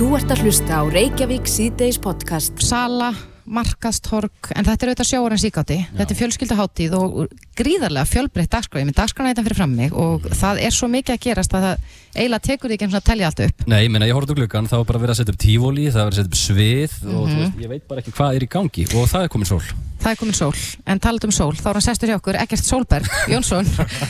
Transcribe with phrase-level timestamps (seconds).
[0.00, 2.56] Þú ert að hlusta á Reykjavík síðdeis podcast.
[2.64, 3.10] Sala,
[3.50, 5.78] markastorg, en þetta er auðvitað sjóarins ígátti.
[5.98, 8.80] Þetta er fjölskyldaháttíð og gríðarlega fjölbreytt dagskráð.
[8.84, 11.66] Ég minn dagskrána þetta fyrir fram mig og það er svo mikið að gerast að
[11.66, 11.84] það
[12.14, 13.66] eiginlega tekur því ekki eins og að telja allt upp.
[13.70, 15.84] Nei, ég meina, ég horfði úr gluggan, það var bara verið að setja upp tífóli,
[15.90, 17.40] það var að setja upp svið og þú Mhm.
[17.40, 19.62] veist, ég veit bara ekki hvað er í gangi og það er komin sól.
[20.00, 20.54] Það er komin sól,
[20.86, 23.66] en talað um sól, þá er hann sestur hjá okkur, Ekkert Sólberg Jónsson,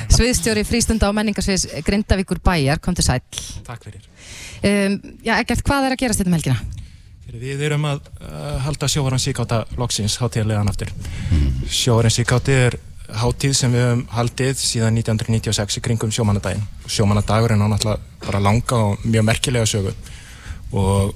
[0.09, 3.21] sviðstjóri frístunda og menningarsviðs Grindavíkur bæjar, kom til sæl.
[3.67, 4.05] Takk fyrir.
[4.63, 6.61] Um, já, Ekkert, hvað er að gerast þetta um helgina?
[7.31, 10.91] Við erum að uh, halda sjóvarans síkáta loksins hátíðarlegan aftur.
[11.31, 11.61] Mm.
[11.71, 12.77] Sjóvarans síkáti er
[13.21, 16.65] hátíð sem við höfum haldið síðan 1996 í kringum sjómanadaginn.
[16.91, 19.95] Sjómanadagurinn á náttúrulega bara langa og mjög merkilega sögu
[20.71, 21.15] og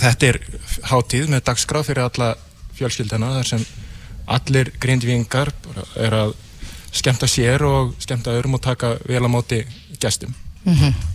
[0.00, 0.40] þetta er
[0.90, 2.32] hátíð með dagskrá fyrir alla
[2.78, 3.64] fjölskyldana þar sem
[4.28, 5.52] allir grindvingar
[5.96, 6.34] er að
[6.92, 9.62] skemmta sér og skemmta öðrum og taka vel á móti
[10.00, 10.34] gestum.
[10.64, 11.08] Mm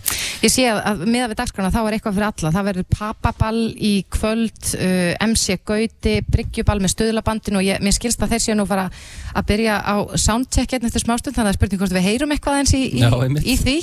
[0.44, 2.50] Ég sé að, miða við dagskrána þá er eitthvað fyrir alla.
[2.52, 8.24] Það verður papaball í kvöld, uh, MC Gauti, bryggjuball með stöðlabandin og ég, mér skilst
[8.26, 8.90] að þeir séu nú fara
[9.32, 12.36] að byrja á soundcheck hérna eftir smástund, þannig að það er spurning hvort við heyrum
[12.36, 13.48] eitthvað eins í, í, Já, einmitt.
[13.48, 13.78] í því.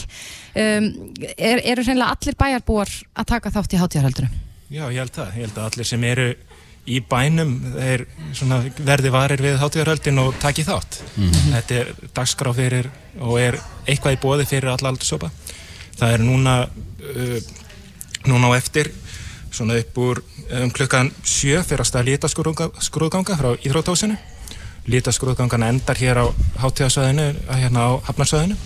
[0.61, 0.91] Um,
[1.33, 4.35] er, eru hreinlega allir bæjarbúar að taka þátt í hátíðarhöldunum?
[4.69, 5.31] Já, ég held það.
[5.39, 6.27] Ég held að allir sem eru
[6.91, 8.05] í bænum þeir
[8.37, 11.01] svona verði varir við hátíðarhöldin og taki þátt.
[11.17, 15.33] Þetta er dagskrá fyrir og er eitthvað í bóði fyrir alla aldursópa.
[16.01, 17.39] Það er núna, uh,
[18.31, 18.91] núna á eftir
[19.53, 20.23] svona upp úr
[20.63, 24.17] um klukkan sjö fyrir að staða lítaskrúðganga frá Íþrótósinu.
[24.91, 26.27] Lítaskrúðgangan endar hér á
[26.63, 28.57] hátíðarsvæðinu, hérna á Hafnarsvæðinu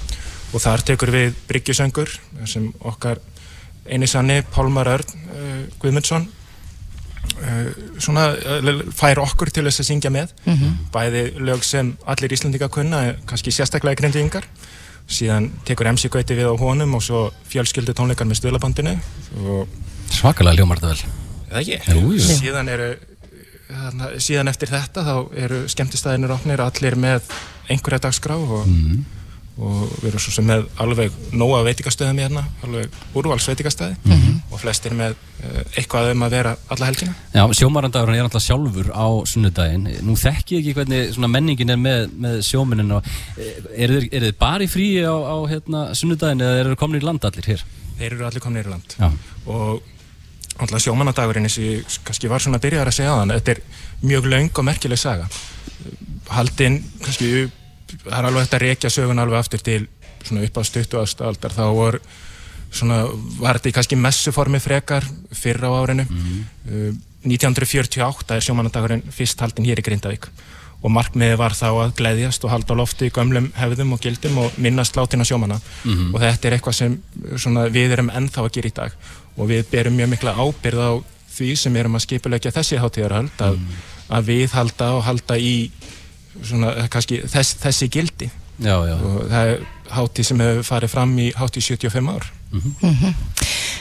[0.55, 2.13] og þar tekur við bryggjusöngur
[2.47, 3.19] sem okkar
[3.91, 6.29] eini sanni Pálmar Örn uh, Guðmundsson
[7.43, 10.77] uh, svona uh, fær okkur til þess að syngja með Mhm.
[10.95, 14.47] bæði lög sem allir Íslandinga kunna kannski sérstaklega grindingar
[15.09, 18.95] síðan tekur MC Gauti við á honum og svo fjölskyldu tónleikar með stöðlabandinu
[19.45, 19.69] og
[20.15, 21.03] Svakalega ljómar þetta vel.
[21.51, 22.89] eða ekki Jú, síðan eru
[23.69, 27.23] þarna, síðan eftir þetta þá eru skemmtistæðinir opnir allir með
[27.71, 29.05] einhverja dagskrá og, Mhm.
[29.55, 34.41] Og við erum svo sem með alveg nóga veitingastöðum hérna, alveg úrvals veitingastæði Mhm.
[34.51, 38.91] og flestir með uh, eitthvað um að vera alla helgina Já, sjómarandagurinn er alltaf sjálfur
[38.91, 39.87] á sunnudaginn.
[40.03, 43.07] Nú þekki ég ekki hvernig svona menningin er með, með sjóminin og
[43.77, 47.01] eru þið, er þið bara í fríi á, á hérna, sunnudaginn eða eru þið komin
[47.01, 47.65] í land allir hér?
[47.99, 49.11] þeir eru allir komnir í land Já.
[49.47, 49.83] og
[50.59, 53.61] alltaf sjómanadagurinn eins og kannski var svona að byrja að segja á þann þetta er
[54.03, 55.29] mjög löng og merkileg saga
[56.35, 57.31] haldinn kannski
[58.05, 59.87] það er alveg hægt að rekja sögun alveg aftur til
[60.25, 61.53] svona upp á stuttu aldar.
[61.53, 61.99] Þá var
[62.75, 63.03] svona
[63.39, 66.07] var þetta í kannski messuformi frekar fyrr á árinu.
[66.11, 66.95] Uh,
[67.25, 70.27] 1948 er sjómanadagurinn fyrst haldinn hér í Grindavík.
[70.85, 74.37] Og markmiði var þá að gleðjast og halda á lofti í gömlum hefðum og gildum
[74.43, 76.15] og minnast látina sjómana Mhm.
[76.15, 76.99] og þetta er eitthvað sem
[77.41, 78.93] svona, við erum ennþá að gera í dag.
[79.39, 80.93] Og við berum mjög mikla ábyrð á
[81.39, 83.59] því sem erum að skipulegja þessi hátíðarhald að,
[84.11, 85.71] að við halda og halda í
[86.43, 88.31] svona, eh, kannski, þess, þessi gildi
[88.63, 88.95] Já, já.
[88.95, 89.63] og það er
[89.95, 92.29] hátíð sem hefur farið fram í hátíð 75 ár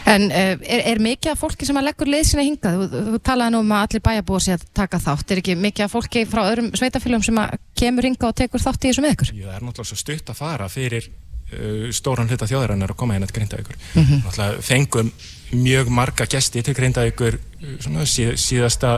[0.06, 2.80] En uh, er, er mikið af fólki sem að leggur leið sína hingað?
[2.81, 5.31] Þú, þú talaði nú um að allir bæjarbúar sé að taka þátt.
[5.31, 8.84] Er ekki mikið af fólki frá öðrum sveitafélagum sem að kemur hingað og tekur þátt
[8.84, 9.31] í þessu með ykkur?
[9.31, 13.16] Jú, það er náttúrulega svo stutt að fara fyrir uh, stóran hluta þjóðarinnar að koma
[13.16, 13.80] hérna til Grindavíkur.
[13.94, 14.25] Mhm.
[14.25, 15.13] Náttúrulega fengum
[15.53, 17.40] mjög marga gesti til Grindavíkur
[17.80, 18.97] svona, síð, síðasta,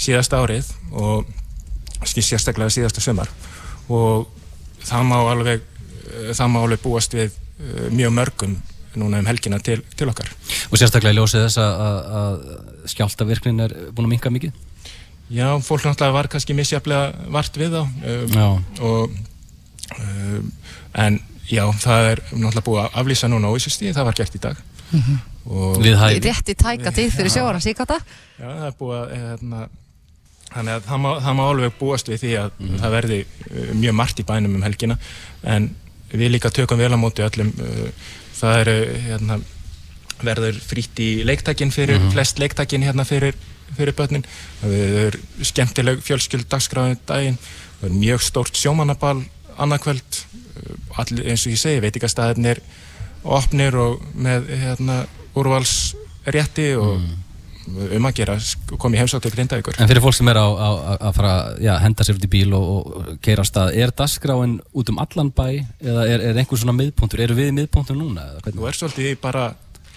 [0.00, 1.28] síðasta árið og
[2.08, 3.28] sérstaklega síðasta sumar
[3.90, 4.28] og
[4.86, 8.56] það má alveg, uh, það má alveg búast við uh, mjög mörgum
[8.98, 10.26] núna um helgina til, til okkar.
[10.72, 14.56] Og sérstaklega í ljósið þess að, að, að skjáltavirknin er búin að minka mikið?
[15.30, 19.12] Já, fólk náttúrulega var kannski misjaflega vart við þá um, og
[20.00, 20.48] um,
[20.98, 24.34] en já, það er náttúrulega búið að aflýsa núna á þessu stíði, það var gert
[24.40, 25.18] í dag Mhm.
[25.46, 26.20] og Við hæfi.
[26.24, 28.00] Rétt í tæka tíð fyrir sjóarans íkáta?
[28.40, 29.60] Já, það er búið að hérna,
[30.54, 32.50] þannig að það má, það má alveg búast við því að
[32.82, 34.98] það verði uh, mjög margt í bænum um helgina.
[35.42, 35.70] En
[36.10, 39.40] við líka tökum vel á móti öllum uh, það eru hérna,
[40.20, 43.36] verður frýtt í leiktækin fyrir flest leiktækin hérna fyrir,
[43.78, 44.26] fyrir börnin.
[44.60, 44.76] Það
[45.06, 47.38] er skemmtileg fjölskyld dagskráðin daginn.
[47.80, 49.20] Það er mjög stórt sjómannabal
[49.60, 50.20] annarkvöld
[51.00, 52.60] allir, eins og ég segi, veitingastæðinir
[53.24, 55.02] opnir og með hérna,
[55.38, 57.04] úrvalsrétti og
[57.96, 58.36] um að gera,
[58.78, 61.32] kom í heimsáttu grindavíkur En fyrir fólk sem er á, á, á- að fara
[61.62, 64.98] já, henda sér út í bíl og, og keira á stað, er dagskráin út um
[65.02, 65.48] allan bæ
[65.80, 67.20] eða er, er einhver svona miðpunktur?
[67.24, 68.26] Eru við miðpunktur núna?
[68.34, 68.60] eða hvernig?
[68.60, 69.48] Þú er svolítið bara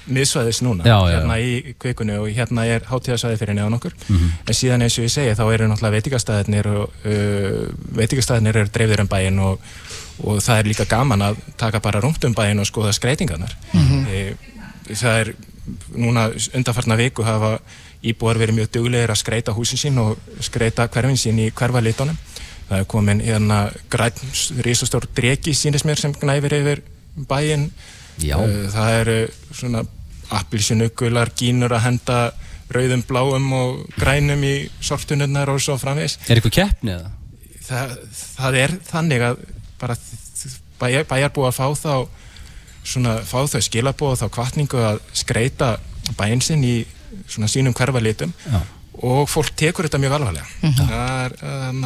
[0.03, 4.31] miðsvæðis núna Já, já, hérna í kvikunni og hérna er hátíðasvæði fyrir neðan okkur Mhm.
[4.49, 8.99] en síðan eins og ég segi þá eru náttúrulega veitingastæðinir og uh, veitingastæðinir eru dreifðir
[9.05, 9.61] um bæinn og,
[10.27, 14.05] og það er líka gaman að taka bara rúmt um bæinn og skoða skreitingarnar Mhm.
[14.11, 14.35] e,
[14.91, 15.33] það er
[15.95, 17.57] núna undanfarnar viku hafa
[18.03, 22.17] íbúar verið mjög duglegir að skreita húsin sín og skreita hverfin sín í hverfalitónum.
[22.67, 23.59] Það er komin hérna
[23.91, 24.15] græn,
[24.65, 26.83] risastór dregi sínist mér sem gnæfir yfir
[27.29, 27.69] bæinn.
[28.19, 28.37] Já.
[28.39, 29.17] Uh, Það eru
[29.51, 29.83] svona
[30.33, 32.19] appilsinu, gular, gínur að henda
[32.73, 36.17] rauðum, bláum og grænum í sortunurnar og svo framvegis.
[36.27, 37.11] Er eitthvað keppni eða?
[37.63, 37.95] Það,
[38.33, 39.43] það er þannig að
[39.79, 39.97] bara
[40.81, 41.93] bæjar búið að fá þá
[42.83, 45.75] svona, fá þau skilabóð og þá kvartningu að skreita
[46.19, 46.75] bæinn sinn í
[47.29, 48.59] svona sínum hverfa litum Já.
[49.03, 51.85] og fólk tekur þetta mjög alvarlega það er um,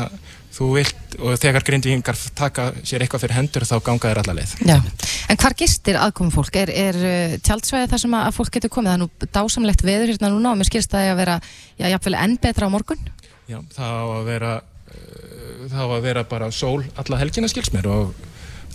[0.57, 4.55] þú vilt og þegar grindvíkingar taka sér eitthvað fyrir hendur þá ganga þér alla leið
[4.65, 4.77] Já,
[5.29, 6.57] en hvar gistir aðkomum fólk?
[6.63, 8.89] Er, er uh, tjaldsvæði þar sem að að fólk getur komið?
[8.89, 11.37] Það er nú dásamlegt veður hérna núna og mér skilst það að vera,
[11.77, 13.05] já, jafnvel enn betra á morgun.
[13.47, 17.73] Já, það á að vera uh, það á að vera bara sól alla helgina skils
[17.75, 18.15] mér og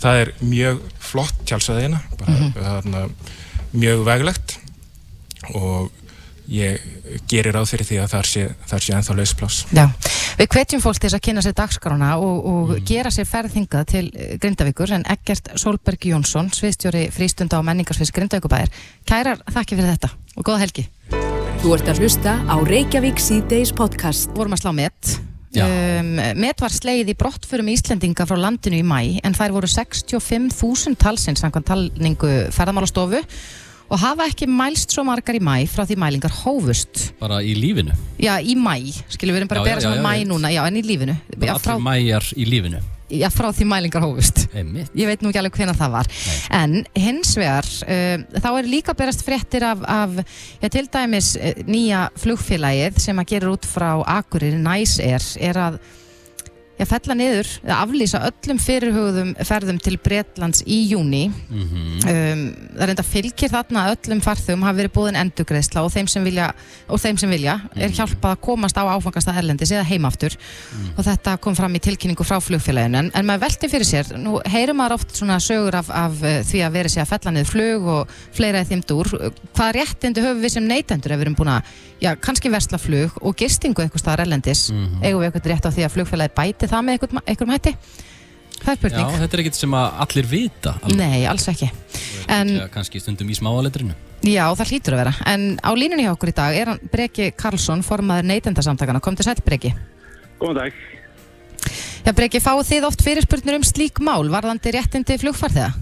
[0.01, 3.03] það er mjög flott tjálsæðina bara þarna,
[3.73, 4.57] mjög veglegt
[5.53, 5.91] og
[6.51, 6.81] ég
[7.31, 9.85] gerir ráð fyrir því að þar sé, þar sé ennþá lausplás Já,
[10.39, 14.05] við hvetjum fólk til þess að kynna sér dagskrána og, og gera sér ferðingað til
[14.11, 18.73] eh, Grindavíkur en Eggert Solberg Jónsson, sviðstjóri frístunda og menningarsviðs Grindavíkubæðir,
[19.07, 20.87] kærar þakki fyrir þetta og góða helgi.
[21.63, 24.33] Þú ert að hlusta á Reykjavík síðdeis podcast.
[24.35, 25.13] Vorum að slá met.
[25.53, 30.97] Um, met var sleið í brottförum Íslendinga frá landinu í mæ en þær voru 65.000
[30.97, 33.21] talsins samkvæmt talningu ferðamálastofu
[33.93, 37.11] og hafa ekki mælst svo margar í mæ frá því mælingar hófust.
[37.19, 37.93] Bara í lífinu?
[38.17, 38.79] Já, í mæ,
[39.13, 41.17] skilur við erum bara að bera saman mæ núna, já, en í lífinu.
[41.37, 42.81] Bara Já, frá, allir mæjar í lífinu?
[43.09, 44.45] Já, frá því mælingar hófust.
[44.53, 44.91] Einmitt.
[44.97, 46.11] Ég veit nú ekki alveg hvena það var.
[46.59, 50.21] En hins vegar, uh, þá er líka berast fréttir af, af
[50.61, 55.61] já, til dæmis uh, nýja flugfélagið sem að gera út frá Akureyri Næs er, er
[55.69, 55.81] að
[56.77, 61.27] já, fella niður, eða aflýsa öllum fyrirhugðum ferðum til Bretlands í júni.
[61.49, 61.81] Mhm.
[62.03, 62.43] Um,
[62.77, 66.49] það reynda fylgir þarna að öllum farþugum hafi verið búin endugreðsla og þeim sem vilja,
[66.87, 70.35] og þeim sem vilja er hjálpað að komast á áfangasta erlendis eða heimaftur
[70.97, 72.97] og þetta kom fram í tilkynningu frá flugfélaginu.
[73.03, 76.41] En, en maður velti fyrir sér, nú heyrum maður oft svona sögur af, af uh,
[76.43, 79.07] því að vera sér að fella niður flug og fleira í þeim dúr.
[79.53, 81.61] Hvað réttindi höfum við sem neytendur ef við erum búin að,
[82.01, 84.03] já, kannski versla flug og gistingu eitthvað
[86.63, 87.73] á bæti það með eitthvað, eitthvað hætti
[88.63, 90.97] það er Já, spurning þetta er ekkert sem að allir vita alveg.
[91.01, 91.69] Nei, alls ekki
[92.31, 95.11] en Já, kannski stundum í smáaletrinu Já, það hlýtur að vera.
[95.27, 99.01] En á línunni hjá okkur í dag er hann Breki Karlsson, formaður neytendasamtakana.
[99.03, 99.73] Kom til sæl, Breki.
[100.39, 100.77] Góðan dag.
[102.05, 105.73] Já, Breki, fáið þið oft fyrirspurnir um slík mál, varðandi réttindi flugfarþega?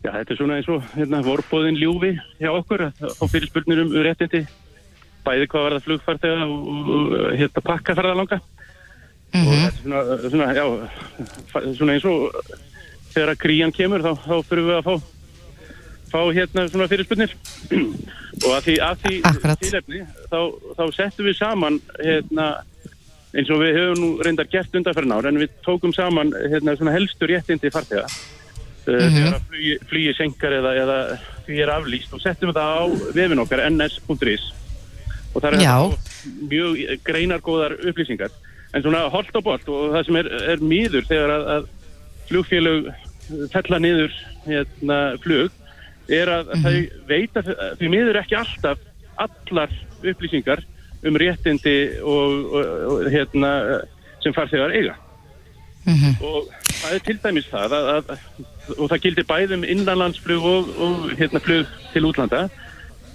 [0.00, 3.92] Já, þetta er svona eins og hérna, vorbóðin ljúfi hjá okkur að fá fyrirspurnir um
[4.08, 4.46] réttindi
[5.28, 6.88] bæði hvað var það flugfarþega og, og,
[7.20, 8.40] og hérna pakkaferðalanga
[9.34, 10.64] og þetta er svona, svona, já,
[11.78, 12.38] svona eins og
[13.14, 14.94] þegar að krían kemur þá, þá fyrir við að fá
[16.14, 17.34] fá hérna svona fyrirspurnir.
[18.44, 19.16] Og að því, að því
[19.62, 20.38] tilefni þá,
[20.78, 22.46] þá settum við saman hérna
[23.34, 26.94] eins og við höfum nú reyndar gert undanferðin ár en við tókum saman hérna svona
[26.94, 28.06] helstu réttindi farþega.
[28.84, 30.98] Uh, þegar að flugi, flugi senkar eða, eða
[31.46, 32.84] því er aflýst og settum við það á
[33.16, 34.50] vefin okkar ns.is
[35.34, 35.94] og það er
[36.50, 38.34] mjög greinargóðar upplýsingar
[38.74, 41.68] en svona holt og bolt og það sem er, er mýður þegar að, að
[42.30, 42.88] flugfélög
[43.52, 45.52] fella niður hérna, flug
[46.12, 46.76] er að þau
[47.08, 47.42] veita
[47.78, 48.82] því miður ekki alltaf
[49.22, 49.72] allar
[50.04, 50.64] upplýsingar
[51.04, 53.52] um réttindi og, og, og hérna
[54.24, 54.96] sem farþegar eiga.
[56.24, 56.48] Og
[56.80, 58.44] það er til dæmis það að, að,
[58.78, 62.46] og það gildir bæðum innanlandsflug og, og hérna flug til útlanda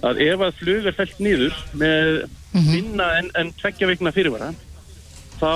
[0.06, 2.22] að ef að flug er fælt niður með
[2.54, 4.52] minna en, en tveggja veikna fyrirvara
[5.40, 5.54] þá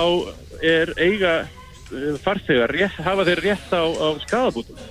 [0.65, 4.83] er eiga eh, farþegar rétt, hafa þeir rétt á, á skadabútum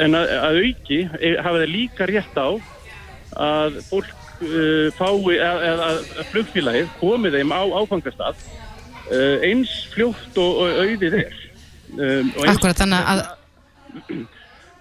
[0.00, 2.48] en að, að auki eh, hafa þeir líka rétt á
[3.40, 6.00] að fólk uh, fái að, að, að
[6.32, 8.40] flugfélagið komi þeim á áfangastað
[9.10, 11.38] uh, eins fljótt og, og auðið er.
[11.94, 13.22] Um, og Akkurat, þannig að,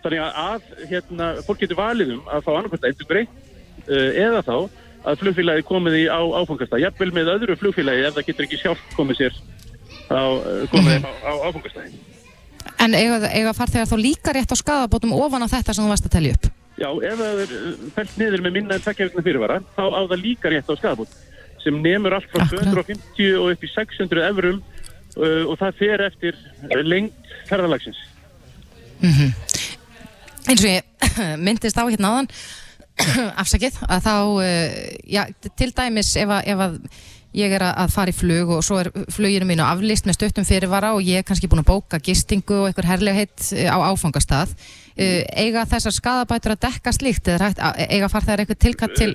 [0.04, 3.40] þannig að, að hérna, fólk getur valið um að fá annarkvæmt endur breytt
[3.86, 4.56] uh, eða þá
[5.08, 6.84] að flugfélagi komið í á áfangastað.
[6.84, 9.38] Jafnvel með öðru flugfélagi ef það getur ekki sjálf komið sér
[10.12, 11.98] á, uh, komið þeim á, á áfangastæðin.
[12.80, 16.10] En eiga, eiga farþegar þá líka rétt á skadabótum ofan á þetta sem þú varst
[16.10, 16.52] að telja upp?
[16.80, 20.02] Já, ef það er uh, fellt niður með minna en tvekja vikna fyrirvara þá á
[20.04, 21.18] það líka rétt á skadabót
[21.64, 22.70] sem nemur allt frá Akkurat.
[22.72, 26.40] 250 og upp í 600 evrum uh, og það fer eftir
[26.88, 28.00] lengt ferðalagsins.
[30.50, 30.84] Eins og ég
[31.46, 32.32] myndist á hérna áðan
[33.44, 34.76] afsakið að þá uh,
[35.08, 35.24] já,
[35.60, 36.78] til dæmis ef að, ef að
[37.40, 40.96] ég er að, fara í flug og svo er fluginu mínu aflist með stöttum fyrirvara
[40.98, 45.68] og ég er kannski búin að bóka gistingu og einhver herlegheit á áfangastað uh, eiga
[45.70, 47.52] þessar skadabætur að dekka slíkt eða
[47.86, 49.14] eiga farþegar eitthvað tilkatt til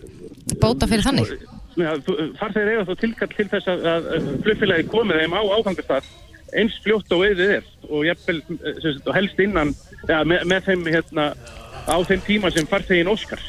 [0.63, 1.35] bóta fyrir þannig?
[1.75, 6.13] Farþegar eiga þá tilkall til þess að, að flugfélagi komið þeim á áfangastað
[6.55, 9.75] eins fljótt og auðið er og eh, og helst innan
[10.09, 11.27] ja, með, með þeim hérna
[11.85, 13.43] á þeim tíma sem farþegin Óskar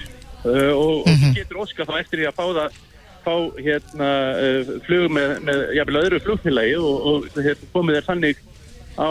[0.46, 2.84] uh, og, og getur Óskar þá eftir því að fá það
[3.26, 8.44] fá hérna uh, flug með, með jafnvel öðru flugfélagi og, og hérna, komið þeir þannig
[8.96, 9.10] á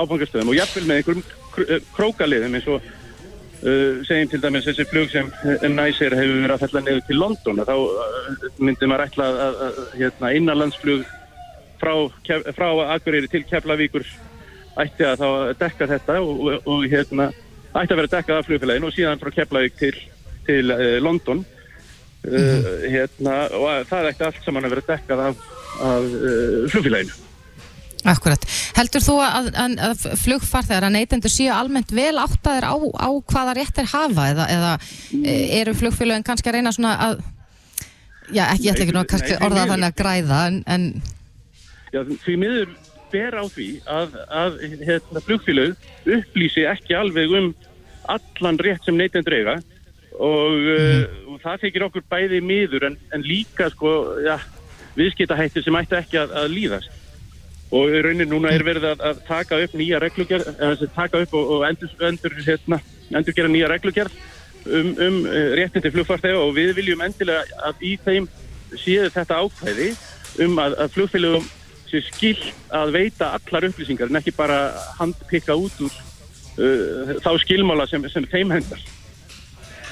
[0.00, 1.22] áfangastöðum og jafnvel með einhverjum
[1.66, 5.30] eh, krókaliðum eins og uh, segjum til dæmis þessi flug sem
[5.74, 9.80] næsir hefur verið að fella niður til London þá uh, myndi maður ætla að, að,
[10.00, 11.04] hérna, innanlandsflug
[11.80, 11.94] frá,
[12.56, 14.06] frá Akureyri til Keflavíkur
[14.80, 15.28] ætti að þá
[15.60, 17.30] dekka þetta og, og, og hérna
[17.70, 19.94] ætti að vera dekkað af flugfélaginu og síðan frá Keflavík til,
[20.46, 25.42] til uh, London uh, hérna, og að, það ætti allt saman að vera dekkað af,
[25.80, 27.18] af uh, flugfélaginu.
[28.08, 28.46] Akkurat.
[28.78, 33.56] Heldur þú að, að, að flugfarþegar að neytendur séu almennt vel áttaðir á, á hvaða
[33.58, 35.26] rétt er hafa eða, eða mm.
[35.60, 37.18] eru flugfélagin kannski að reyna svona að
[38.32, 40.86] já, ekki, ég ætla ekki nú að kannski orða þannig að græða en, en
[41.90, 42.72] Já, því miður
[43.10, 47.50] ber á því að, að hérna, flugfélög upplýsi ekki alveg um
[48.10, 49.56] allan rétt sem neytendur eiga
[50.20, 53.92] og, uh, og það þykir okkur bæði miður en, en líka sko,
[54.26, 54.38] ja,
[54.98, 56.96] viðskiptahættir sem ætti ekki að, að líðast
[57.70, 60.42] og raunin núna er verið að, að taka upp nýja sem
[60.80, 62.80] sagt, taka upp og, og endur, endur, hérna,
[63.14, 64.16] endur gera nýja reglugerð
[64.66, 68.28] um, um uh, réttindi flugfarþega og við viljum endilega að í þeim
[68.78, 69.90] séu þetta ákvæði
[70.44, 71.48] um að, að flugfélögum
[71.90, 74.60] sé skilt að veita allar upplýsingar en ekki bara
[74.98, 78.82] handpikka út úr uh, þá skilmála sem, sem þeim hendar.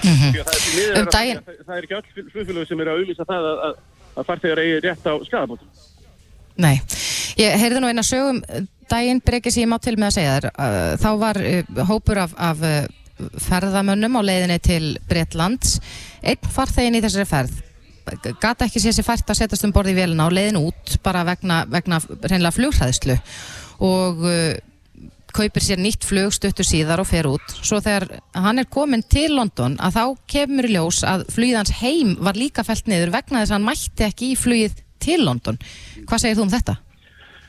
[0.05, 3.49] Um er að- daginn- það, það er ekki öll flugfélög sem eru að auðvisa það
[3.51, 3.79] að, að,
[4.17, 5.69] að farþegar eigi rétt á skadabótum.
[6.59, 6.75] Nei,
[7.39, 8.41] ég heyrði nú eina sögum
[8.91, 10.49] daginn brekið sem ég má til með að segja þér.
[10.55, 12.63] Uh, þá var uh, hópur af, af
[13.49, 15.79] ferðamönnum á leiðinni til Bretlands.
[16.23, 17.57] Einn farþegin í þessari ferð.
[18.41, 21.25] Gata ekki sér sér fært að setjast um borði í vélina og leiðin út bara
[21.29, 23.19] vegna, vegna reynlega flughræðslu.
[23.85, 24.23] Og
[25.39, 29.31] kaupir sér nýtt flug stuttur síðar og fer út svo þegar hann er komin til
[29.37, 30.05] London að þá
[30.35, 33.71] kemur í ljós að flugið hans heim var líka fælt niður vegna þess að hann
[33.71, 35.59] mætti ekki í flugið til London
[36.05, 36.79] hvað segir þú um þetta?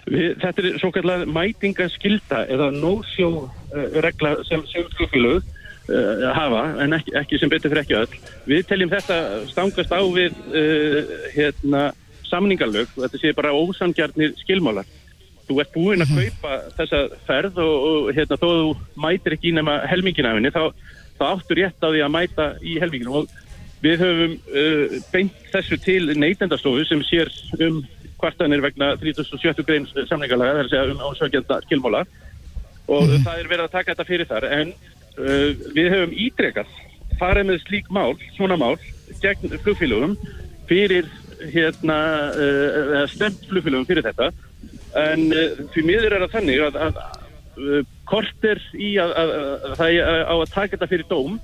[0.09, 6.97] Við, þetta er svo kallar mætingaskilda eða no-show uh, regla sem flugfélög uh, hafa en
[6.97, 8.21] ekki, ekki sem betur fyrir ekki öll.
[8.49, 9.19] Við teljum þetta
[9.51, 11.83] stangast á við uh, hérna,
[12.29, 14.89] samningarlög og þetta sé bara ósangjarnir skilmálar.
[15.49, 19.53] Þú ert búinn að kaupa þessa ferð og, og hérna, þó að þú mætir ekki
[19.57, 20.63] nema helmingin af henni þá,
[21.17, 23.31] þá áttu rétt á því að mæta í helminginu og
[23.81, 27.31] við höfum uh, beint þessu til neytendastofu sem sér
[27.65, 27.79] um
[28.19, 29.63] kvartanir vegna 37.
[29.65, 32.03] grein samningarlaga, það er að segja um ásvægjanda skilmála.
[32.89, 36.75] Og það er verið að taka þetta fyrir þar en uh, við höfum ítrekað
[37.19, 38.75] farið með slík mál, svona mál
[39.23, 40.13] gegn flugfélögum
[40.69, 41.09] fyrir
[41.55, 41.97] hérna,
[42.37, 44.29] uh, stemt flugfélögum fyrir þetta
[44.97, 46.99] en uh, því miður er það þannig að, að,
[47.59, 49.33] að kort er í að, að,
[49.69, 51.39] að það er á að taka þetta fyrir dóm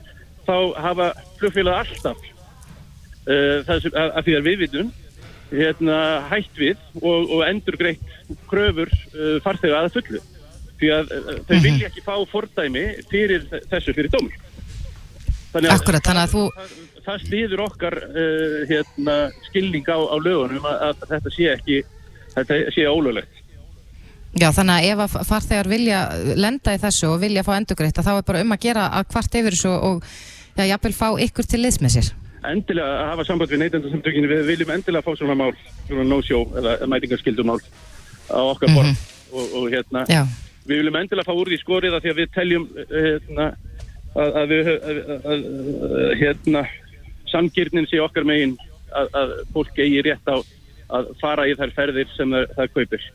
[0.46, 1.10] þá hafa
[1.40, 4.94] flugfélag alltaf uh, það sem að, að því að við vitum
[5.56, 5.98] hérna,
[6.32, 8.16] hætt við og, og endur greitt
[8.50, 10.22] kröfur uh, farþega að fullu.
[10.80, 14.42] Því að uh, þau vilja ekki fá fordæmi fyrir þessu fyrir dómur
[15.56, 16.72] Þannig Akkúrat, þannig að þú- það,
[17.06, 19.14] það stýður okkar uh, hérna,
[19.46, 21.78] skilning á, á lögunum að, að þetta sé ekki
[22.36, 23.42] þetta sé ólöglegt.
[24.36, 26.00] Já, þannig að ef að farþegar vilja
[26.36, 29.38] lenda í þessu og vilja fá endugreitt þá er bara um að gera að hvart
[29.40, 30.02] yfir þessu og
[30.58, 32.10] já, jafnvel fá ykkur til liðs með sér.
[32.46, 35.54] endilega að hafa samband við neytendarsamtökinu við viljum endilega fá svona mál
[35.88, 37.62] svona no-show eða mætingarskildumál
[38.30, 39.00] á okkar borð.
[39.32, 40.22] Og, og hérna Já,
[40.68, 43.48] við viljum endilega fá úr því skorið af því að við teljum eh, hérna,
[44.20, 45.48] að, að við að,
[46.20, 46.66] hérna
[47.32, 48.58] samgirnin sé okkar megin
[48.92, 50.38] að, að fólk eigi rétt á
[50.94, 53.06] að fara í þær ferðir sem það, kaupir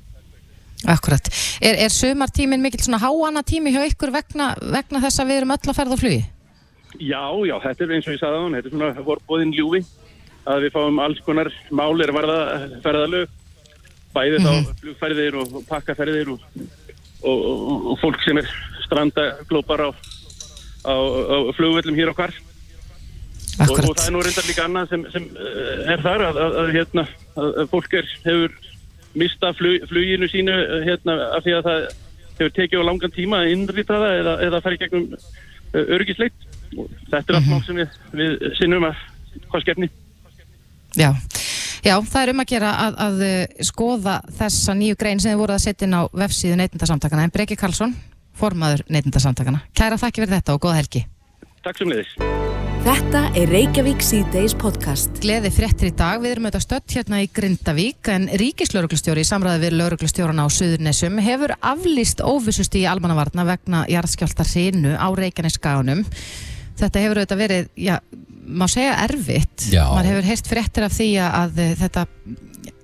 [0.88, 1.26] akkurat.
[1.60, 5.54] Er, er sumartíminn mikill svona háana tími hjá ykkur vegna, vegna þess að við erum
[5.56, 6.20] öll að ferða á flugi?
[6.98, 9.82] Já, já, þetta er eins og ég sagði á hann þetta er svona vorbóðin ljúfi
[10.50, 12.38] að við fáum alls konar málir varða
[12.84, 13.36] ferðalög
[14.14, 16.46] bæði þá flugferðir og pakkaferðir og,
[17.22, 18.48] og, og, og fólk sem er
[18.86, 19.90] strandaglópar á,
[20.88, 22.34] á, á flugvöllum hér og hvar
[23.60, 26.58] og, og það er nú reyndar líka annað sem, sem eh, er þar að, að,
[26.62, 28.56] að, hérna, að, fólk er, hefur
[29.20, 31.88] mista flug, fluginu sínu eh, hérna, af því að það
[32.40, 36.46] hefur tekið á langan tíma að innrýta það eða, eða í gegnum uh, örgisleit
[36.78, 39.02] og þetta er allt mál sem við, við sinnum að
[39.50, 39.90] hvað skefni
[40.98, 41.12] Já.
[41.80, 43.22] Já, það er um að gera að, að
[43.64, 47.24] skoða þessa nýju grein sem þið voruð að setja inn á vefsíðu neytindasamtakana.
[47.24, 47.94] En Breki Karlsson,
[48.36, 49.62] formaður neytindasamtakana.
[49.72, 51.06] Kæra þakki fyrir þetta og góða helgi.
[51.64, 55.18] Takk sem leiðis Þetta er Reykjavík C-Days podcast.
[55.20, 59.66] Gleði fréttir í dag, við erum auðvitað stött hérna í Grindavík en ríkislauruglustjóri í samræði
[59.66, 66.06] við lauruglustjórana á Suðurnesum hefur aflýst óvissust í almannavarna vegna jarðskjálta hrinu á Reykjaneskaganum.
[66.80, 67.98] Þetta hefur auðvitað verið, já,
[68.48, 69.66] má segja erfitt.
[69.68, 69.84] Já.
[69.92, 72.06] Man hefur heyrt fréttir af því að, þetta,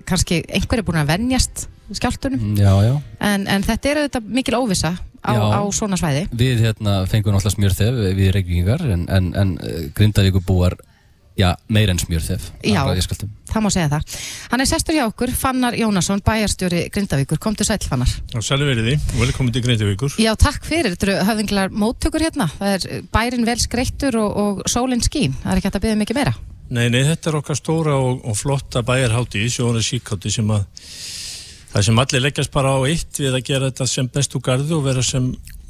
[0.05, 2.95] kannski einhver er búin að venjast skjáltunum Já, já.
[3.19, 6.27] en, en þetta er auðvitað mikil óvissa á, á svona svæði.
[6.35, 10.77] Við hérna fengum náttúrulega smjörþef við reykvíkingar en, en, en eh, Grindavíkur búar
[11.37, 12.81] já, meir en smjörþef Já.
[13.47, 14.17] Það má segja það.
[14.51, 17.39] Hann er sestur hjá okkur, Fannar Jónasson, bæjarstjóri Grindavíkur.
[17.41, 18.11] Komdu sæl, Fannar.
[18.33, 20.17] Já, sælu verið því, velkomin til Greindavíkur.
[20.19, 20.95] Já, takk fyrir.
[20.95, 22.49] Þetta eru höfðinglar móttökur hérna.
[22.57, 25.37] Það er bærin vel skreittur og, og sólinn skín.
[25.43, 26.35] Það er ekki hægt að byggja mikið meira.
[26.67, 30.65] Nei, nei, þetta er okkar stóra og, og flotta bæjarhátti, sjóna síkátti sem að
[31.77, 34.79] það sem allir leggjast bara á eitt við að gera þetta sem best úr gardu
[34.79, 35.27] og vera sem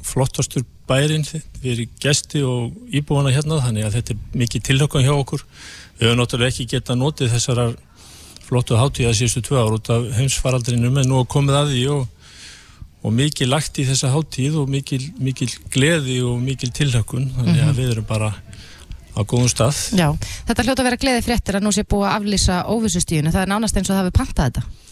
[0.08, 1.26] flottastur bærin
[1.60, 5.42] við erum gesti og íbúana hérna þannig að þetta er mikið tilhökkan hjá okkur.
[5.98, 7.74] Við höfum náttúrulega ekki getað notið þessarar
[8.46, 12.32] flottu hátíða síðustu tvö ár út af heimsfaraldrinum en nú er komið að því og,
[13.04, 17.82] og mikið lagt í þessa hátíð og mikil, mikil gleði og mikil tilhökkun þannig að
[17.82, 19.76] við erum bara á góðum stað.
[19.98, 20.08] Já,
[20.48, 23.34] þetta hljóta að vera gleði fréttir að nú sé búið að aflýsa óvissustíðinu.
[23.34, 24.87] Það er nánast eins og það hefur pantað þetta.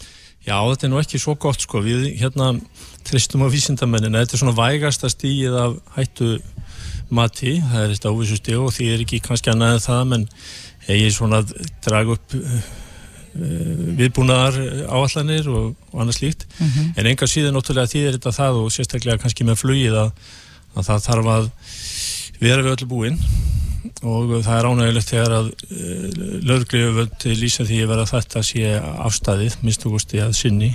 [0.46, 2.52] Já, þetta er nú ekki svo gott sko, við hérna
[3.06, 6.36] tristum á vísindamennina, þetta er svona vægasta stíið af hættu
[7.10, 10.26] mati, það er þetta óvissu stíð og því er ekki kannski annað en það, menn
[10.86, 12.70] ég er svona að draga upp uh,
[13.98, 16.46] viðbúnaðar áallanir og, og annað slíkt,
[16.94, 20.26] en enga síðan náttúrulega því er þetta það og sérstaklega kannski með flugið að,
[20.78, 21.50] að það þarf að
[22.38, 23.18] vera við öllu búinn
[24.04, 29.58] og það er ánægilegt þegar að uh, lögregljöfund lýsa því að vera þetta sé afstæðið,
[29.62, 30.74] minnstu kosti að sinni.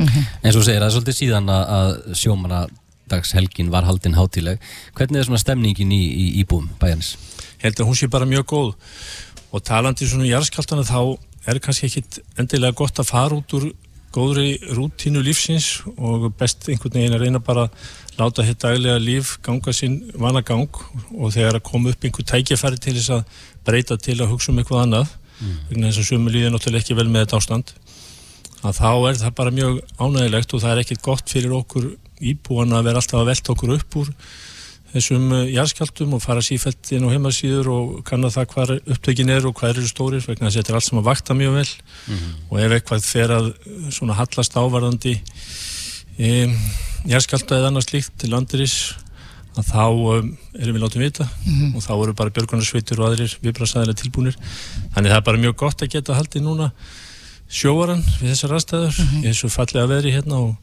[0.00, 4.62] eins og þú segir, það er svolítið síðan að, að sjómanadagshelgin var haldin hátileg
[4.96, 7.14] hvernig er svona stemningin í, í íbúum bæjarnis?
[7.60, 8.72] Ég held að hún sé bara mjög góð
[9.52, 11.18] og talandi svona í jarðskjáltana þá
[11.52, 13.68] er kannski ekkit endilega gott að fara út úr
[14.12, 19.36] góðri rútínu lífsins og best einhvern veginn að reyna bara að láta hitt daglega líf
[19.44, 20.68] ganga sinn vanagang
[21.16, 24.60] og þegar að koma upp einhver tækjafæri til þess að breyta til að hugsa um
[24.60, 25.16] eitthvað annað
[25.70, 27.74] vegna þess að sömu líði náttúrulega ekki vel með þetta ástand
[28.62, 31.90] að þá er það bara mjög ánægilegt og það er ekkit gott fyrir okkur
[32.22, 34.12] íbúan að vera alltaf að velta okkur upp úr
[34.92, 39.46] þessum uh, jarðskjáltum og fara sífælt inn á heimasíður og kanna það hvað upptökin er
[39.48, 41.68] og hvað eru stórir vegna þess að þetta er allt sem að vakta mjög vel.
[42.50, 43.48] Og ef eitthvað fer að
[43.96, 45.14] svona hallast ávarðandi
[46.18, 46.56] um,
[47.10, 48.76] jarðskjálta eða annars líkt til landiris
[49.58, 51.28] að þá um, erum við látum vita.
[51.72, 54.38] Og þá eru bara björgunarsveitur og aðrir viðbrastæðilega tilbúnir.
[54.94, 56.70] Þannig það er bara mjög gott að geta haldið núna
[57.52, 60.54] sjóvaran við þessar aðstæður í þessu fallega veðri hérna og,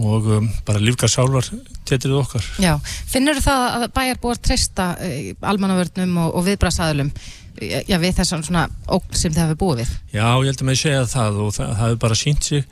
[0.00, 1.50] og um, bara lífgar sálvar
[1.84, 2.46] tétrið okkar.
[2.62, 2.78] Já,
[3.10, 7.12] finnur það að bæjar búið að treysta uh, almannavörnum og, og viðbrasaðalum
[7.60, 9.94] já, við þessan svona ógn sem þið hefur búið við?
[10.16, 12.64] Já, ég held að maður segja það og það, það hefur bara sínt sig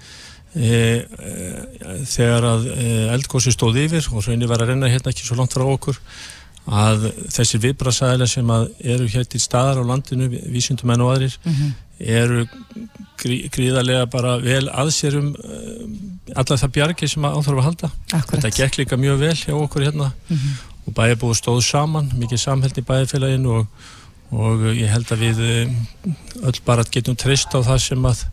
[0.54, 2.86] e, e, þegar að e,
[3.16, 6.00] eldgósi stóð yfir og hraunir var að renna hérna ekki svo langt frá okkur
[6.62, 11.38] að þessir viðbrasæðilega sem að eru hér til staðar á landinu, vísindumenn og aðrir
[11.98, 12.44] eru
[13.18, 15.32] grí, gríðarlega bara vel aðsérum
[16.36, 17.90] allar það bjargi sem að áþarf að halda.
[18.12, 18.44] Akkurat.
[18.44, 20.12] þetta gekk líka mjög vel hjá okkur hérna.
[20.82, 23.82] Og bæjarbúið stóð saman mikið samheld í bæjarfélaginu og,
[24.34, 25.42] og ég held að við
[26.42, 28.24] öll bara getum treyst á það sem að,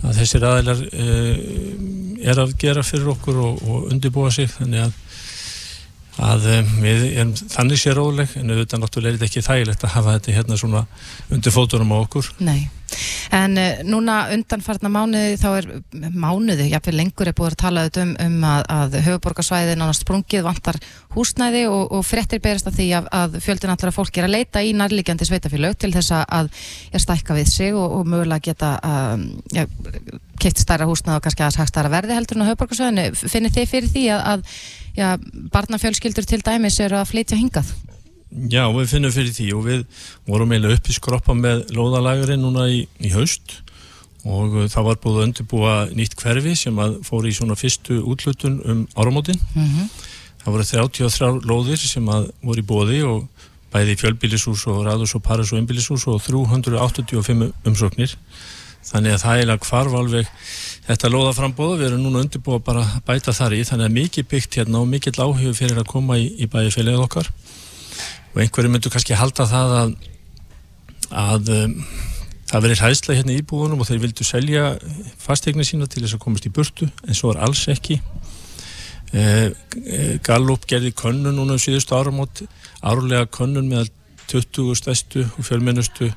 [0.00, 1.34] að þessir aðeinar uh,
[2.20, 4.50] er að gera fyrir okkur og, og undirbúa sig.
[4.52, 4.98] Þannig að
[6.20, 9.94] að um, við erum þannig sér róleg en auðvitað náttúrulega er þetta ekki þægilegt að
[9.94, 10.82] hafa þetta hérna svona
[11.32, 12.28] undir fótunum á okkur.
[12.44, 12.68] Nei,
[13.36, 18.14] en uh, núna undanfarna mánuði þá er mánuði, jáfnveg lengur er búið að tala um,
[18.26, 20.80] um að, að höfuborgarsvæði nánast sprungið vantar
[21.16, 24.64] húsnæði og, og fréttir berast að því að, að fjöldin allra fólk er að leita
[24.64, 26.50] í nærliggjandi sveitafélög til þess að,
[26.92, 28.74] að stækka við sig og, og mögulega geta
[29.56, 29.64] ja,
[30.40, 33.30] keitt stærra húsnæði og kannski að sagstara verði heldur en á höfuborgarsvæðinu.
[33.30, 35.14] Finnir þið fyrir því að, að ja,
[35.54, 37.72] barnafjölskyldur til dæmis eru að flytja hingað?
[38.30, 39.80] Já, við finnum fyrir því og við
[40.28, 43.56] vorum eiginlega upp í skroppa með lóðalagurinn núna í, í haust
[44.28, 47.98] og uh, það var búið að undirbúa nýtt hverfi sem að fór í svona fyrstu
[48.04, 49.40] útlutun um áramótin.
[50.44, 55.24] Það voru 33 lóðir sem að voru í bóði og bæði fjölbýlishús og ræðus og
[55.24, 58.14] paras og einbýlishús og 385 umsóknir.
[58.86, 60.30] Þannig að það eiginlega hvarf alveg
[60.86, 64.28] þetta lóða frambóða, við erum núna undirbúa bara að bæta þar í, þannig að mikið
[64.30, 67.28] byggt hérna og mikill áhug fyrir að koma í, í bæði félagið okkar.
[68.32, 69.92] Og einhverju myndu kannski halda það að,
[71.20, 71.76] að um,
[72.50, 74.64] það verið hræðsla hérna í íbúðunum og þeir vildu selja
[75.22, 78.00] fastegna sína til þess að komast í burtu en svo er alls ekki.
[79.10, 79.50] Eh,
[80.26, 82.44] Gallup gerði könnun núna um síðustu áramót.
[82.82, 83.90] Árlega könnun með
[84.30, 86.10] 20 stæstu og fjölmennustu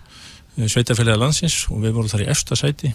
[0.58, 2.94] sveitafélagi landsins og við vorum þar í efsta sæti.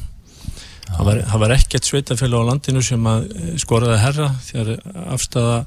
[0.88, 4.70] Það var, það var ekkert sveitafélag á landinu sem að eh, skoraði herra þegar
[5.14, 5.58] afstæða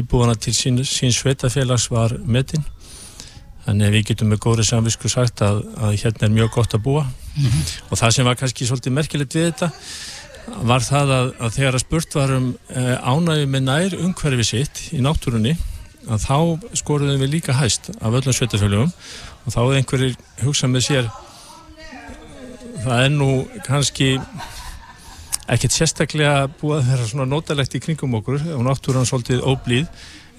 [0.00, 2.64] íbúana til sín, sín sveitafélags var metin.
[3.64, 6.84] Þannig að við getum með góri samvisku sagt að, að hérna er mjög gott að
[6.86, 7.04] búa.
[7.36, 7.66] Mm -hmm.
[7.90, 9.70] og það sem var kannski svolítið merkilegt við þetta
[10.66, 15.02] var það að, að þegar að spurt varum eh, ánægi með nær umhverfi sitt í
[15.04, 15.54] náttúrunni
[16.08, 16.36] að þá
[16.80, 18.92] skoruðum við líka hæst af öllum sveitafélagum
[19.44, 21.10] og þá er einhverjir hugsað með sér
[22.84, 23.30] það er nú
[23.66, 24.14] kannski
[25.50, 29.90] ekkert sérstaklega búið að vera svona nótalegt í kringum okkur og náttúrann svolítið óblíð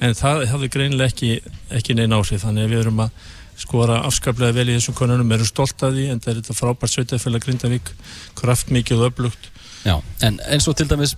[0.01, 1.31] en það hafði greinilega ekki,
[1.77, 2.41] ekki neina áhrif.
[2.45, 3.27] Þannig að við erum að
[3.61, 6.93] skora afskaplega vel í þessum konunum, erum stolt að því en það er þetta frábært
[6.95, 7.91] sveitafélag Grindavík
[8.39, 9.51] kraftmikið og öflugt.
[9.85, 9.95] Já,
[10.25, 11.15] en eins og til dæmis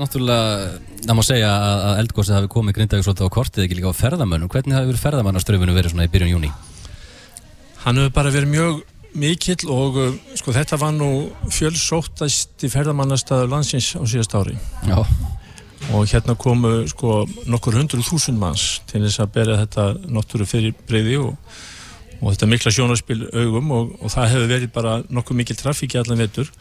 [0.00, 0.70] náttúrulega,
[1.04, 4.50] það má segja að eldgósið hafi komið Grindavík svolítið á kortið ekki líka á ferðamönnum,
[4.52, 6.50] hvernig hafi verið ferðamannaströfunu verið svona í byrjun júni?
[7.84, 8.80] Hann hefur bara verið mjög
[9.16, 11.10] mikill og uh, sko þetta var nú
[11.50, 14.54] fjölsóttast í ferðamannastæðu landsins á síðast ári
[14.86, 15.02] Já.
[15.90, 20.76] og hérna komu sko nokkur hundru þúsund manns til þess að berja þetta náttúru fyrir
[20.86, 21.34] breyði og,
[22.20, 26.02] og þetta mikla sjónarspil augum og, og það hefur verið bara nokkuð mikil trafík í
[26.02, 26.52] allan vetur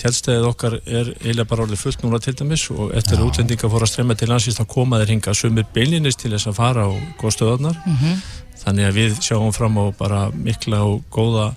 [0.00, 3.84] tjálstæðið okkar er eiginlega bara orðið fullt núna til dæmis og eftir að útlendinga fór
[3.84, 6.90] að streyma til landsins þá koma þeir hinga sumir beilinist til þess að fara á
[7.20, 8.22] góðstöðarnar mm -hmm.
[8.64, 11.54] þannig að við sjáum fram á bara mikla og góða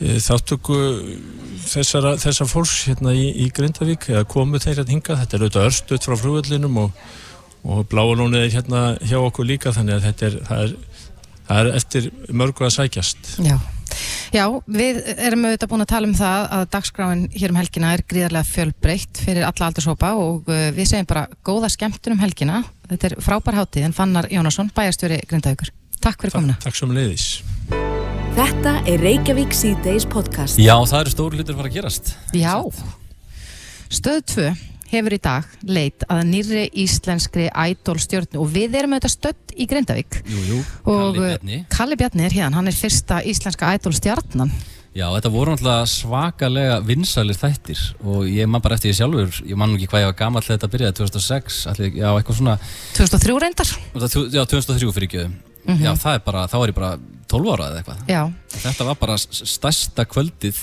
[0.00, 0.78] e, þáttöku
[1.68, 4.08] þessara, þessar fólks hérna í, í Grindavík.
[4.08, 6.90] Eða komu þeir að hinga, þetta er auðvitað örstuðt frá flugvellinum og,
[7.64, 10.76] og bláalónið er hérna hjá okkur líka þannig að þetta er, það er,
[11.48, 13.34] það er eftir mörgu að sækjast.
[13.44, 13.58] Já
[14.34, 18.04] Já, við erum auðvitað búin að tala um það að dagskráin hér um helgina er
[18.08, 22.62] gríðarlega fjölbreytt fyrir alla aldershópa og uh, við segjum bara góða skemmtun um helgina.
[22.90, 25.72] Þetta er frábær hátíð en Fannar Jónasson, bæjarstjóri Grindavíkur.
[25.98, 26.58] Takk fyrir komina.
[26.62, 27.28] Takk svo með leiðis.
[28.38, 30.60] Þetta er Reykjavík C-Days podcast.
[30.62, 32.12] Já, það eru stóru hlutur að fara að gerast.
[32.36, 32.54] Já.
[33.88, 34.50] Stöð 2
[34.92, 40.20] hefur í dag leit að nýri íslenskri ædolstjórn og við erum auðvitað stödd í Grindavík
[40.24, 40.58] jú, jú.
[40.84, 41.60] og Kalli Bjarni.
[41.72, 44.52] Kalli Bjarni er hérna, hann er fyrsta íslenska ædolstjarnan
[44.96, 49.60] Já, þetta voru náttúrulega svakalega vinsælir þættir og ég man bara eftir því sjálfur, ég
[49.60, 52.56] man ekki hvað ég var gammal þegar þetta byrjaði, 2006, allir, já, eitthvað svona
[52.96, 53.74] 2003 reyndar?
[54.32, 55.84] Já, 2003 fyrir ekki, mm -hmm.
[55.84, 56.90] já, það er bara, þá er ég bara
[57.28, 58.22] 12 ára eða eitthvað Já
[58.58, 60.58] Þetta var bara stærsta kvöldið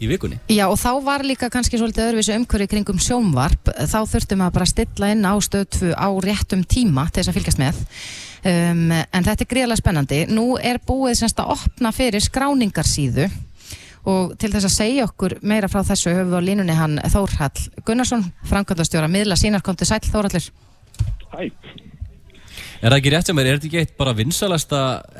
[0.00, 0.40] í vikunni.
[0.50, 3.70] Já og þá var líka kannski svolítið öðruvísu umhverju kringum sjónvarp.
[3.70, 7.60] Þá þurftum að bara stilla inn á stöðtfu á réttum tíma til þess að fylgjast
[7.60, 7.84] með.
[8.40, 10.22] Um, en þetta er greiðlega spennandi.
[10.32, 13.28] Nú er búið semst að opna fyrir skráningarsíðu.
[14.08, 17.66] Og til þess að segja okkur meira frá þessu höfum við á línunni hann Þórhall
[17.84, 20.48] Gunnarsson framkvæmdastjóra miðla sínarkonti Sæl Þórhallur.
[21.34, 21.50] Hæ.
[22.80, 24.78] Er það ekki rétt sem er, er þetta ekki eitt bara vinsalasta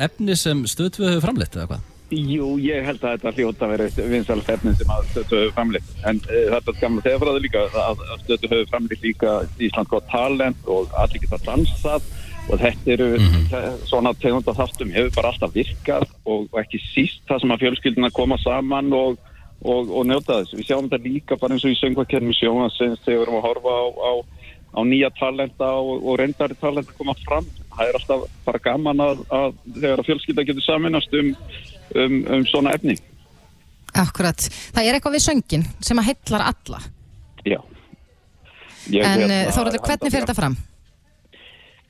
[0.08, 1.89] efni sem stöðtfu hefur framleitt eða hvað?
[2.10, 5.90] Jú, ég held að þetta hljóta að vera vinsal stefnin sem að stötu höfu framleitt
[6.10, 10.08] en uh, þetta er gamla þegarfræði líka að, að stötu höfu framleitt líka Ísland gott
[10.10, 12.08] talent og allir geta dansað
[12.50, 13.86] og þetta eru mm -hmm.
[13.86, 18.10] svona tegunda þáttum hefur bara alltaf virkað og, og ekki síst það sem að fjölskyldina
[18.10, 19.18] koma saman og,
[19.62, 20.56] og, og njóta þess.
[20.58, 23.70] Við sjáum þetta líka bara eins og í söngvakermi sjónasins þegar við erum að horfa
[23.70, 24.12] á, á,
[24.78, 27.46] á nýja talenta og reyndari talenta koma fram.
[27.70, 31.34] Það er alltaf bara gaman að, að þegar að fjölskylda getur saminast um
[31.94, 32.96] um, um svona efni.
[33.98, 34.48] Akkurat.
[34.74, 36.82] Það er eitthvað við söngin sem að heillar alla.
[37.44, 37.60] Já.
[38.90, 40.58] Ég en hérna, Þóraldur, hvernig fyrir þetta fram?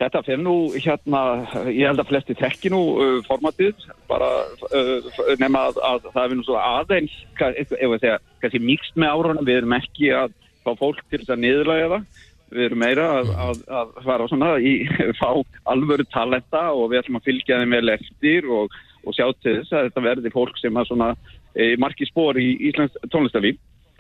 [0.00, 1.20] Þetta fyrir nú hérna,
[1.68, 4.30] ég held að flesti tekki nú uh, formatið, bara
[4.72, 5.10] uh,
[5.42, 9.44] nema að, að það er nú svo aðeins, ef við segja, kannski mikst með árunum,
[9.48, 10.32] við erum ekki að
[10.64, 14.52] fá fólk til þess að niðurlæga það, við erum meira að, að, að fara svona
[14.58, 14.76] í
[15.20, 15.30] fá
[15.70, 19.74] alvöru talenta og við ætlum að fylgja þeim vel eftir og og sjá til þess
[19.74, 21.10] að þetta verði fólk sem að svona
[21.54, 23.54] e, marki spór í Íslands tónlistafí.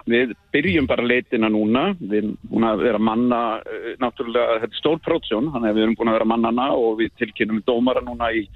[0.08, 5.00] Við byrjum bara leitina núna, við erum að vera manna, e, náttúrulega, þetta er stór
[5.04, 8.46] prótsjón, þannig að við erum búin að vera mannana og við tilkynum dómara núna í,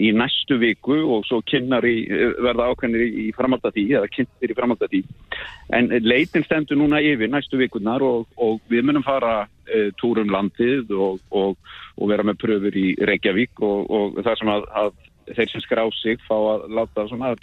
[0.00, 4.58] í næstu viku og svo kynnar í, e, verða ákveðnir í, framhaldatí, eða kynntir í
[4.58, 5.02] framhaldatí.
[5.76, 10.94] En leitin stendur núna yfir næstu vikunar og, og við munum fara e, túrum landið
[10.96, 11.58] og, og,
[11.98, 14.94] og vera með pröfur í Reykjavík og það sem að, að
[15.32, 17.34] þeir sem skrá sig fá að láta svona,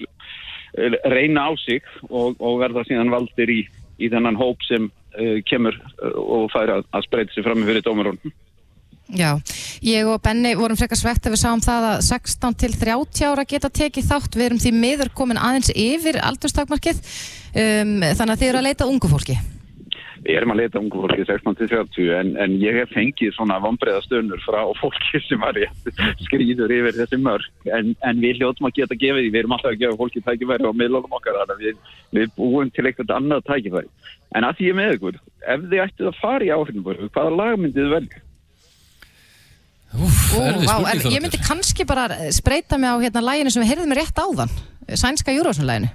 [0.74, 3.62] reyna á sig og, og verða síðan valdir í,
[4.00, 7.74] í þennan hóp sem uh, kemur uh, og fær að, að spreita sig fram með
[7.74, 8.34] fyrir dómarunum.
[9.12, 9.36] Já,
[9.84, 13.44] ég og Benny vorum frekar svegt að við sáum það að 16 til 30 ára
[13.44, 17.02] geta tekið þátt, við erum því miður komin aðeins yfir aldurstakmarkið,
[17.52, 19.36] um, þannig að þið eru að leita ungu fólki.
[20.22, 24.42] Við erum að leita ungu fólki 16-30 en, en ég hef fengið svona vombriða stönnur
[24.46, 29.26] frá fólki sem rétt skrýður yfir þessi mörg en, en við hljóttum að geta gefið
[29.26, 32.34] því, við erum alltaf að gefa fólki tækifæri á miðlunum okkar þannig að við, við
[32.38, 33.90] búum til eitthvað annað tækifæri.
[34.38, 35.22] En að því ég er með ykkur,
[35.54, 38.22] ef þið ættið að fara í áhrifnum hvaða lag myndið þið velja?
[39.92, 43.66] Úf, Ó, erfið vá, er, ég myndi kannski bara spreita mig á hérna læginu sem
[43.66, 44.54] við heyrðum rétt áðan
[44.88, 45.92] sænska Júrósson-læginu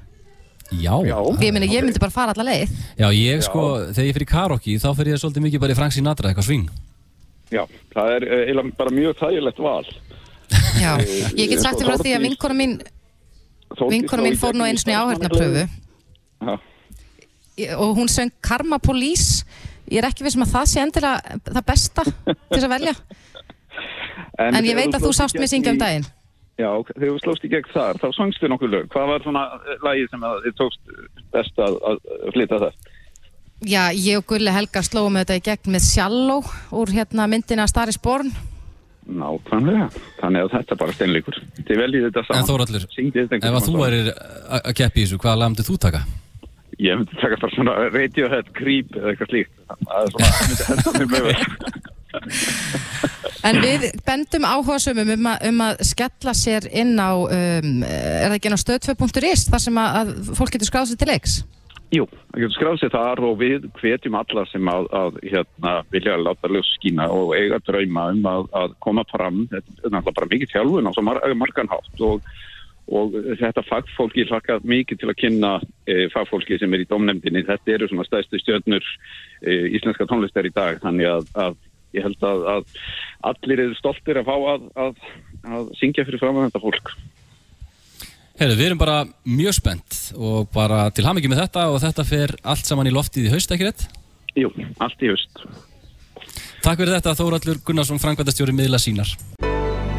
[0.74, 1.16] Já, Já.
[1.40, 2.72] ég, myndi, ég myndi bara fara alla leið.
[2.98, 3.60] Já, ég sko,
[3.94, 6.66] þegar ég fyrir karaoke þá fer ég svolítið mikið bara í Frank Sinatra, eitthvað sving
[7.54, 7.62] Já,
[7.94, 9.84] það er eh, eiginlega bara mjög þægilegt val.
[10.82, 10.92] Já,
[11.38, 12.72] ég get sagt þér frá því að vinkona mín
[13.92, 15.62] vinkona mín fór nú eins og í áhörnapröfu
[16.42, 16.56] Já.
[17.78, 19.44] og hún söng Karma Police.
[19.86, 22.96] Ég er ekki vissum að það sé endilega það besta til að velja.
[24.36, 26.04] En ég þegar veit að þú sást mig gegn syngja um í- daginn
[26.56, 28.90] Já, þegar þú slóst í gegn þar, þá sangst þið nokkuð lög.
[28.94, 30.92] Hvað var svona eh, lagið sem að þið tókst
[31.34, 32.92] best að, að flytta það?
[33.66, 36.42] Já, ég og Gulli Helga slóum þetta í gegn með Sjalló
[36.76, 38.32] úr hérna myndina Star is Born
[39.06, 39.86] Nákvæmlega.
[40.18, 41.36] Þannig að þetta er bara steinleikur.
[41.60, 42.40] Þið veljið þetta saman.
[42.42, 46.00] En þetta ef að þú værir að í þessu, hvaða lag myndið þú taka?
[46.82, 49.52] Ég myndi taka bara svona Radiohead, Creep eða eitthvað slíkt.
[49.70, 51.84] Það er svona, myndi henda mér með vel.
[53.46, 58.38] En við bendum áhugasumum um, að- um að skella sér inn á um, er það
[58.38, 61.36] ekki inn á stöð2.is þar sem að, að fólk getur skráð sér til leiks
[61.94, 62.02] Jú,
[62.32, 66.50] það getur skráð sér þar og við hvetjum alla sem að, að hérna, vilja láta
[66.50, 69.44] ljós skína og eiga drauma um að, að koma fram.
[69.52, 72.26] Þetta er náttúrulega bara mikið þjálfun á svo mar margan hátt og,
[72.90, 75.52] og þetta fagfólki hlakka mikið til að kynna
[75.86, 77.44] e, fagfólki sem er í domnefndinni.
[77.46, 78.90] Þetta eru svona stæðstu stjörnur
[79.46, 81.56] e, íslenska tónlistar í dag þannig að, að
[81.96, 82.80] ég held að, að
[83.32, 85.04] allir eru stoltir að fá að, að,
[85.58, 86.96] að syngja fyrir fram að þetta fólk.
[88.36, 92.34] Herru, við erum bara mjög spennt og bara til hamingi með þetta og þetta fer
[92.44, 93.86] allt saman í loftið í haust, ekki rétt?
[94.36, 94.52] Jú,
[94.84, 95.40] allt í haust.
[96.60, 99.08] Takk fyrir þetta Þórallur Gunnarsson, Frankvæntastjóri miðla sínar.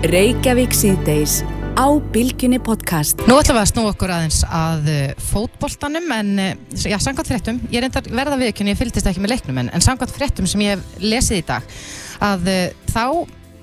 [0.05, 1.39] Reykjavík síðdeis
[1.77, 3.21] á Bilginni podcast.
[3.29, 7.59] Nú ætlum við að snú okkur aðeins að uh, fótboltanum en uh, já, samkvæmt fréttum,
[7.69, 10.73] ég reyndar verða viðkynni, ég fylgdist ekki með leiknum en, en samkvæmt fréttum sem ég
[10.73, 11.69] hef lesið í dag
[12.25, 13.03] að uh, þá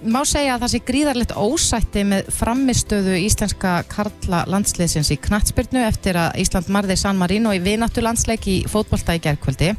[0.05, 6.19] má segja að það sé gríðarlegt ósætti með framistöðu íslenska karla landsliðsins í knattspyrnu eftir
[6.21, 9.73] að Ísland marði San Marino í vináttu landsleik í fótbolta í gerðkvöldi.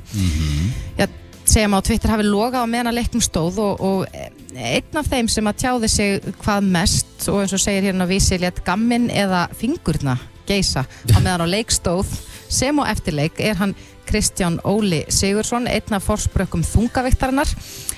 [0.98, 1.06] Já,
[1.46, 5.28] segja að Twitter hafi logað á meðan að leiknum stóð og, og einn af þeim
[5.32, 9.10] sem að tjáði sig hvað mest og eins og segir hérna á vísi létt gammin
[9.10, 12.10] eða fingurna geisa á meðan á leik stóð
[12.52, 17.50] sem á eftirleik er hann Kristján Óli Sigursson einn af forsprökkum þungaviktarinnar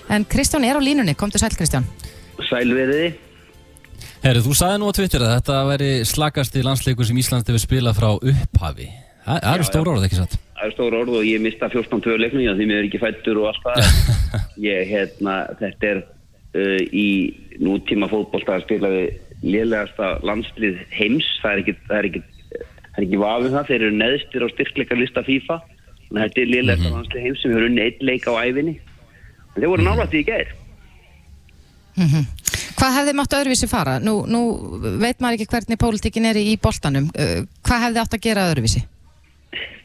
[0.09, 1.85] en Kristján er á línunni, komdu sæl Kristján
[2.47, 3.15] Sælveriði.
[4.21, 7.97] Herru, þú sagði nú á Twitter að þetta væri slagasti landsleikur sem Ísland hefur spilað
[7.97, 8.89] frá upphafi.
[9.27, 10.35] Það eru stóra orð, ekki satt?
[10.57, 13.41] Það er stóra orð og ég mista 14 töluleiknum, já því mér er ekki fættur
[13.41, 13.89] og allt það.
[14.69, 16.03] ég, hérna, þetta er
[16.57, 17.07] uh, í
[17.63, 19.07] nútíma fótbolta að spila við
[19.45, 21.27] lélegasta landslið heims.
[21.43, 23.69] Það er ekki, það er ekki, það er ekki vafið það.
[23.69, 25.59] Þeir eru neðstir á styrkleika lista FIFA.
[26.07, 28.75] Að þetta er lélegasta landslið heims sem hefur unni eitt leik á æfinni.
[29.53, 30.51] En þeir voru nálægt í gær.
[32.77, 33.95] Hvað hefði mátt öðruvísi fara?
[33.97, 34.41] Nú, nú
[35.01, 38.83] veit maður ekki hvernig pólitíkin er í boltanum Uh, hvað hefði átt að gera öðruvísi?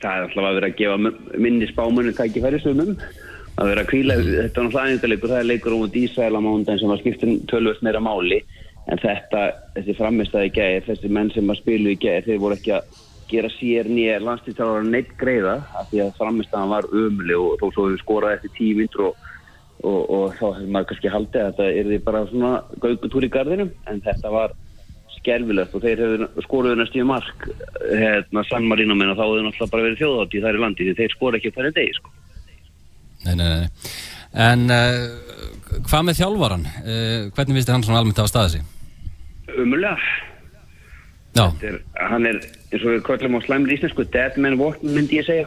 [0.02, 2.96] það er alltaf að vera að gefa minni spámunni tækifæri sumum
[3.60, 6.82] að vera að kvíla, þetta var náttúrulega aðeindaleikur það er leikur um út á mánudaginn
[6.82, 8.42] sem var skiptin tölvöld meira máli.
[8.90, 9.42] En þetta,
[9.76, 12.88] þessi framistæði gæðir þessi menn sem að spilu í gæðir þeir voru ekki að
[13.32, 17.86] gera sér nýja landslýttálar neitt greiða af því að framistæðan var ömuleg og þó svo
[17.88, 19.22] við skoraði eftir tíu vindur og,
[19.82, 22.52] og, og þá hefði maður kannski haldið að þetta er því bara svona
[22.84, 24.56] gaugutúr í gardinum en þetta var
[25.16, 27.46] skelvilegt og þeir hefur skoruðu næstu í mark
[27.86, 30.98] hérna San Marino minna þá hefur náttúrulega bara verið þjóðátt í þær í landi því
[31.00, 32.14] þeir skora ekki hverju degi sko.
[33.26, 33.94] Nei, nei, nei.
[34.32, 36.68] En uh, hvað með þjálfaran?
[36.82, 38.68] Uh, hvernig finnst þér hann svona almennt á staðið sig?
[39.52, 39.96] Umulega,
[41.32, 45.16] Já, er, hann er eins og við köllum á slæmri íslensku dead man walking myndi
[45.16, 45.46] ég segja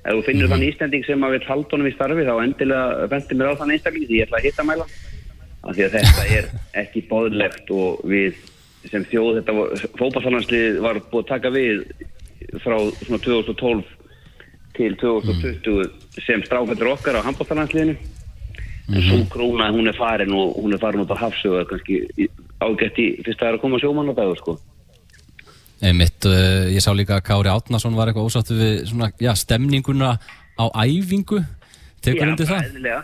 [0.00, 3.38] ef þú finnur þann íslending sem að vil halda honum í starfi þá endilega bendi
[3.38, 4.86] mér á þann einstakling því ég ætla að hitta mæla
[5.60, 6.48] af því að þetta er
[6.82, 8.40] ekki bóðlegt og við
[8.90, 9.56] sem þjóð þetta
[10.00, 11.84] fókbaltalanslið var búið að taka við
[12.64, 13.84] frá svona 2012
[14.80, 17.96] til 2020 sem stráfættur okkar á handbóltalandsliðinu
[18.90, 22.02] en svo króna hún er farin og hún er farin út á hafsögu kannski
[22.58, 24.58] ágætt í fyrst að það er að koma sjómann á dagur sko
[25.80, 30.16] einmitt, uh, ég sá líka að Kári Átnason var eitthvað ósáttu við svona, já, stemninguna
[30.60, 31.40] á æfingu.
[32.04, 32.66] Tekur undir það?
[32.68, 33.00] eðlilega.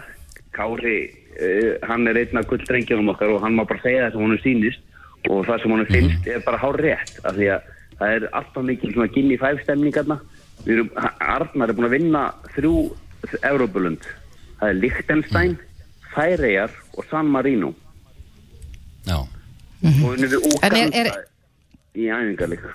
[0.56, 0.96] Kári,
[1.36, 4.42] uh, hann er einn af gulldrengjónum okkar og hann má bara segja það sem honum
[4.44, 4.84] sýnist
[5.30, 8.66] og það sem honum finnst er bara hár rétt af því að það er alltaf
[8.68, 10.20] mikil svona gilli fæf stemningarna
[10.64, 10.90] við erum,
[11.20, 12.22] Arnar er búin að vinna
[12.56, 12.74] þrjú
[13.42, 14.02] Európulund.
[14.60, 15.58] Það er Liechtenstein,
[16.14, 17.74] Færeyjar og San Marino.
[19.06, 19.16] Já.
[19.16, 19.28] Og
[20.16, 20.58] við Mhm.
[20.62, 21.26] En er- Úganda er-
[21.94, 22.72] í æfingar líka.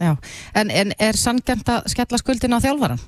[0.00, 0.16] Já,
[0.54, 3.00] en, en er sanngjönd að skella skuldin á þjálfaran?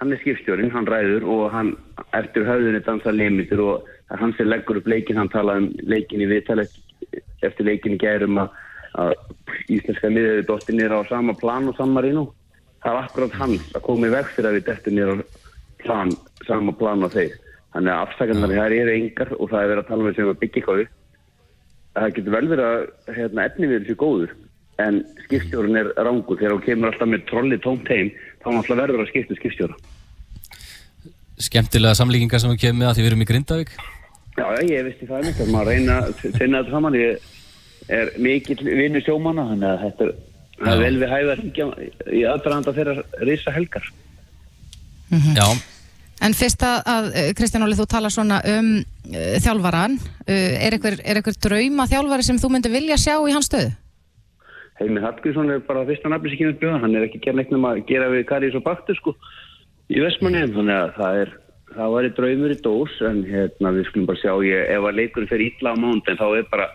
[0.00, 1.76] Hann er skipstjórin, hann ræður og hann
[2.12, 6.20] eftir höfðunni dansa limitur og er hann sem leggur upp leikin, hann talaði um leikin
[6.20, 6.66] í viðtal
[7.42, 8.50] eftir leikin í gærum að,
[8.98, 9.14] að
[9.70, 12.32] íslenska miðið dóttir nýra á sama plan og San Marino.
[12.84, 15.24] Það var akkurat hann að koma í veg fyrir að við dettur nýra á
[15.84, 16.12] plan,
[16.44, 17.38] sama plan og þeir.
[17.74, 20.40] Þannig að afsakarnar þær eru engar og það er verið að tala með sem að
[20.42, 20.92] byggja upp.
[21.94, 24.36] Það getur vel verið að hérna, efni við þessu góður
[24.82, 28.10] en skipstjórun er rángur þegar hún kemur alltaf með trolli tómt heim
[28.42, 29.76] þá hann alltaf verður að skipta skipstjóra.
[31.44, 33.74] Skemmtilega samlíkingar sem við kemum með að því við erum í Grindavík.
[34.34, 37.28] Já, ég veist það mitt að maður reyna að finna þetta saman ég
[37.94, 40.14] er mikill vinnu sjómanna þannig að þetta er,
[40.58, 41.68] það er vel við hringja
[42.10, 43.86] í aðdraðanda þeirra risa helgar.
[45.34, 45.46] Já,
[46.22, 50.76] En fyrst að, að eh, Kristján Óli, þú talar svona um uh, þjálfaran, uh, er
[50.76, 53.72] einhver, er einhver drauma þjálfari sem þú myndi vilja sjá í hans stöðu?
[54.78, 57.74] Heimir Hallgrímsson er bara fyrsta nafni sem kemur bjóða hann er ekki gerð neitt nema
[57.74, 59.14] að gera við Karis og Baktur sko
[59.92, 61.34] í Vestmanni þannig að það er
[61.74, 64.98] það var í draumur í dós en hérna við skulum bara sjá ég, ef að
[64.98, 66.68] leikurinn fer ítla á mánd en þá er bara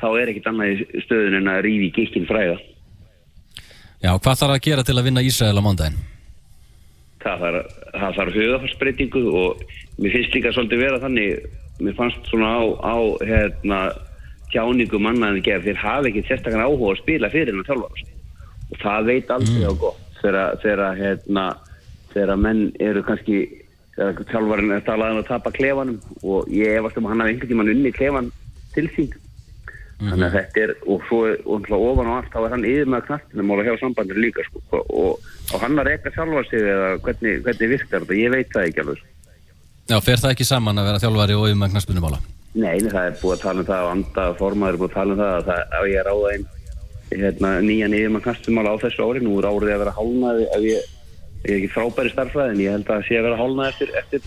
[0.00, 2.58] þá er ekkit annað í stöðun en að rífi gikkin fræða
[4.00, 6.00] já, hvað þarf að gera til að vinna Ísrael á mándaginn?
[7.20, 7.72] það þarf,
[8.16, 9.64] þarf hugafarsbreytingu og
[10.00, 11.48] mér finnst líka svolítið vera þannig
[11.80, 12.96] mér fannst svona á, á
[13.28, 13.80] hérna,
[14.52, 18.06] tjáningu mannaðin gerð þeir hafa ekki sérstaklega áhuga að spila fyrir hennar þjálfara.
[18.70, 21.46] Og það veit aldrei á gott þegar, þegar, hérna,
[22.40, 23.40] menn eru kannski
[23.96, 27.52] þjálfarin er talað um að tapa klefanum og ég efast um að hann hafi einhvern
[27.52, 28.30] tímann unni klefan
[28.74, 29.10] til sín
[30.00, 33.06] þannig að þetta er og svo og ofan á allt þá er hann yfir með
[33.08, 37.40] knastinum og hjá sambandur líka sko, og, og hann að reyka sjálfa sig eða hvernig,
[37.44, 39.08] hvernig virkar þetta, ég veit það ekki alveg
[39.90, 42.20] Já, fer það ekki saman að vera þjálfari og yfir með knaspunumála?
[42.54, 44.96] Nei, nei, það er búið að tala um það og anda formaður er búið að
[44.96, 46.46] tala um það að það, ef ég ráða einn
[47.10, 49.22] hérna, nýjan yfir með knastinmála á þessu ári.
[49.24, 50.92] Nú er árið að vera hálnaði ef ég,
[51.42, 54.20] ég er ekki frábæri starfræði en ég held að sé að vera hálnaði eftir, eftir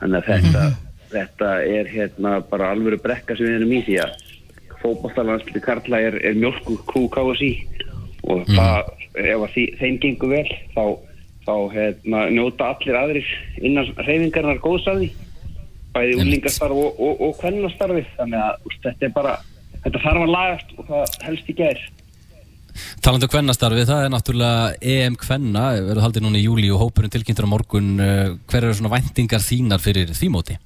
[0.00, 0.64] að þetta,
[1.12, 4.18] þetta er hérna bara alvöru brekka sem við erum í því að
[4.82, 7.52] fótballtalansliti Karla er, er mjölku kú KSI
[8.30, 8.90] og það,
[9.20, 10.84] ef því, þeim gengur vel þá,
[11.46, 15.10] þá hérna, njóta allir aðrir innan reyfingarnar góðsæði
[15.94, 19.38] bæði úlingastarf og, og, og kvennastarfi þannig að úst, þetta er bara
[19.84, 21.82] þetta þarf að lagast og það helst í gær.
[23.02, 27.12] Talandu um kvennastarfi, það er náttúrulega EM kvenna, verður haldið núna í júli og hópurinn
[27.12, 27.88] tilkynntur á morgun.
[27.98, 30.58] eh, Hver eru svona væntingar þínar fyrir því móti?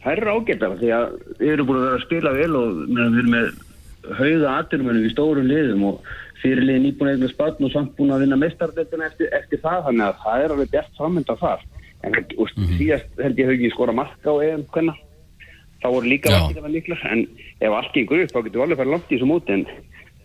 [0.00, 1.06] Það eru ágættar því að
[1.40, 3.50] við erum búin að vera að spila vel og við erum með
[4.20, 6.10] hauða aturmennu í stórum liðum og
[6.40, 10.06] fyrirliðin nýbúin að eigna spann og samt búin að vinna mestardeltina eftir, eftir það þannig
[10.06, 11.66] að það er alveg bjart framönda þar
[12.00, 14.94] en og síðast held ég haugi skora marka á EM hvenna
[15.82, 16.40] þá voru líka Já.
[16.46, 17.26] vakið líklar en
[17.60, 19.66] ef allt gengur upp þá getum við alveg farið langt í þessu móti en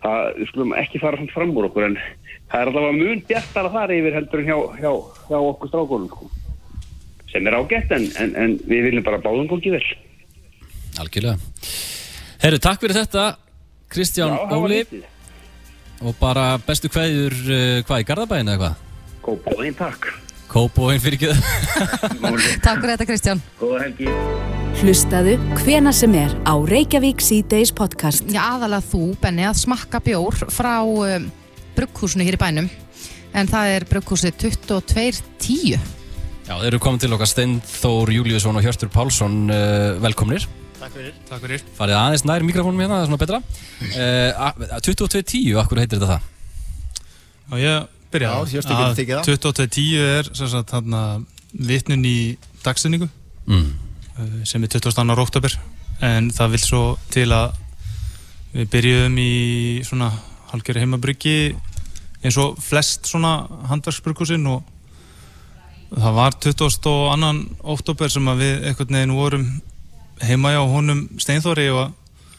[0.02, 1.98] það, við skulum ekki fara samt fram úr okkur en
[2.50, 4.92] það er allavega mun bjartara þar yfir heldur en hjá, hjá,
[5.30, 6.30] hjá okkur strákólum sko.
[7.32, 9.86] Sem er ágætt en, en, en við viljum bara báðum góðið vel
[10.96, 11.36] Algjörlega.
[12.40, 13.26] Herru, takk fyrir þetta,
[13.92, 14.80] Kristján Já, það Óli
[16.04, 18.84] og bara bestu kveðjur, uh, hvað, í Garðabæinu eða hvað?
[19.26, 20.10] Kópavóin, takk.
[20.46, 21.32] Kópóin fyrir ekki
[22.66, 23.42] Takk fyrir þetta Kristján.
[23.60, 24.12] Góða helgi.
[24.76, 28.28] Hlustaðu hvena sem er á Reykjavík C-Days podcast.
[28.28, 31.28] Já, aðalega þú, Benni, að smakka bjór frá um,
[31.78, 32.70] brugghúsinu hér í bænum.
[33.36, 35.95] En það er brugghúsið 2210.
[36.46, 40.44] Já, þeir eru komin til okkar Steinþór Júliusson og Hjörtur Pálsson, uh, velkomnir.
[40.78, 41.14] Takk fyrir.
[41.26, 41.64] Takk fyrir.
[41.78, 43.40] Farið aðeins nær mikrofónum hérna, það er svona betra.
[43.88, 46.28] Uh, 2210, akkur heitir þetta það?
[47.50, 48.28] Já, ég byrja.
[48.30, 49.30] Já, Hjörtur getur tekið það.
[49.32, 51.02] 2210 er sem sagt þarna
[51.72, 52.18] vitnun í
[52.66, 53.10] dagstæningu
[53.46, 53.66] Mm.
[54.18, 55.14] uh, sem er 22.
[55.22, 55.52] oktober
[56.02, 56.80] en það vil svo
[57.14, 57.52] til að
[58.56, 59.34] við byrjuðum í
[59.86, 60.08] svona
[60.50, 61.34] halgjörði heimabryggi
[62.26, 63.36] eins og flest svona
[63.70, 64.64] handverksbrygghúsin og
[65.94, 66.92] það var 22.
[67.76, 69.46] oktober sem að við einhvern veginn vorum
[70.26, 71.92] heima hjá honum Steinþóri og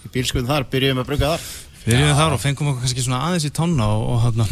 [0.07, 1.45] Í bílskuðum þar, byrjuðum að brugga þar.
[1.85, 4.45] byrjuðum þar og fengum okkur kannski svona aðeins í tána og, og, hérna,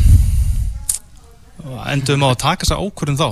[1.66, 3.28] og enduðum á að taka þessa ákvörðum þá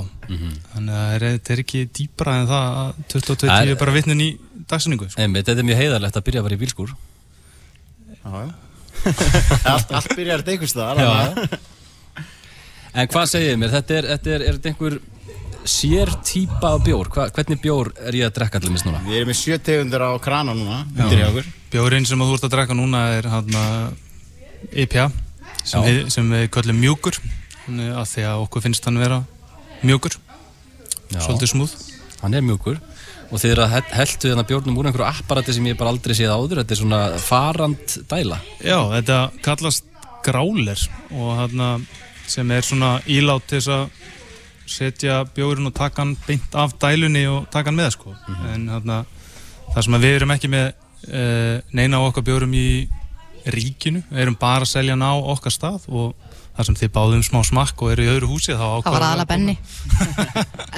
[0.74, 3.92] þannig að það er- þetta er ekki dýpra en það að 22 Það er- bara
[3.98, 4.28] vitnin í
[4.70, 5.20] dagsinningu sko.
[5.20, 6.94] Einmitt, þetta er mjög heiðarlegt að byrja að vera í bílskúr.
[8.24, 8.52] Já, já.
[9.74, 10.96] allt, allt byrjar þetta einhvers staðar.
[10.96, 11.10] Já.
[11.12, 11.58] þannig að-
[12.94, 14.96] En hvað segið þið mér, þetta er, þetta er, er þetta einhver
[15.68, 17.08] sér típa bjór?
[17.14, 19.00] Hva, hvernig bjór er ég að drekka allir mis núna?
[19.06, 21.48] Við erum með sjö tegundur á krana núna, undir í okkur.
[21.74, 23.62] Bjórinn sem að þú ert að drekka núna er hérna
[24.84, 25.06] IPA
[25.64, 27.18] sem, við, sem við köllum mjúkur
[27.68, 29.22] að því að okkur finnst hann vera
[29.84, 30.16] mjúkur
[31.12, 31.20] Já.
[31.24, 31.74] svolítið smúð
[32.24, 32.78] Hann er mjúkur
[33.30, 36.14] og þið eru að he- heltu þennan bjórnum úr einhverju apparati sem ég bara aldrei
[36.16, 39.84] séð áður þetta er svona farand dæla Já, þetta kallast
[40.24, 40.80] gráler
[41.12, 41.68] og hérna
[42.28, 43.88] sem er svona ílát til þess að
[44.66, 48.14] setja bjórin og taka hann beint af dælunni og taka hann með sko.
[48.54, 49.04] en hérna
[49.74, 52.66] það sem við erum ekki með uh, neina á okkar bjórum í
[53.44, 56.14] ríkinu, við erum bara að selja hann á okkar stað og
[56.54, 58.94] þar sem þið báðum smá smakk og eru í öðru húsi þá Það var ákvæðum
[58.94, 59.54] við aðalega að benni.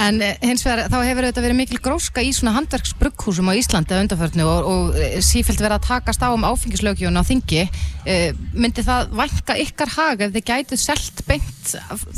[0.06, 3.92] en eh, hins vegar, þá hefur þetta verið mikil gróska í svona handverksbrugghúsum á Íslandi
[3.92, 7.66] að undarförnu og, og eh, sífellt verið að takast á um áfengislögjónu á þingi.
[8.08, 12.08] Eh, myndi það vænka ykkar hag ef þið gætuð selt beint af-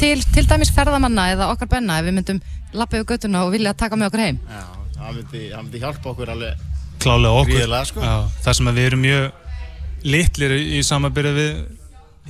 [0.00, 2.40] til, til dæmis ferðamanna eða okkar benna ef við myndum
[2.76, 4.40] lappa yfir göttuna og vilja taka með okkur heim?
[4.48, 4.62] Já,
[4.96, 6.64] það myndi, það myndi hjálpa okkur alveg
[7.00, 8.04] klálega okkur Gríðarlega, sko.
[8.04, 11.60] Já, það sem að við erum mjög litlir í, í samabyrði við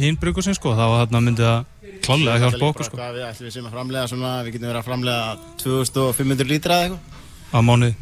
[0.00, 1.64] hinn brukusinn sko, þá myndi það
[2.04, 4.88] klálega hjálpa okkur sko, við ætlum við sem að framlega svona, við getum verið að
[4.88, 5.24] framlega
[5.62, 7.18] 2500 lítra eða eitthvað.
[7.50, 7.96] á mánuði.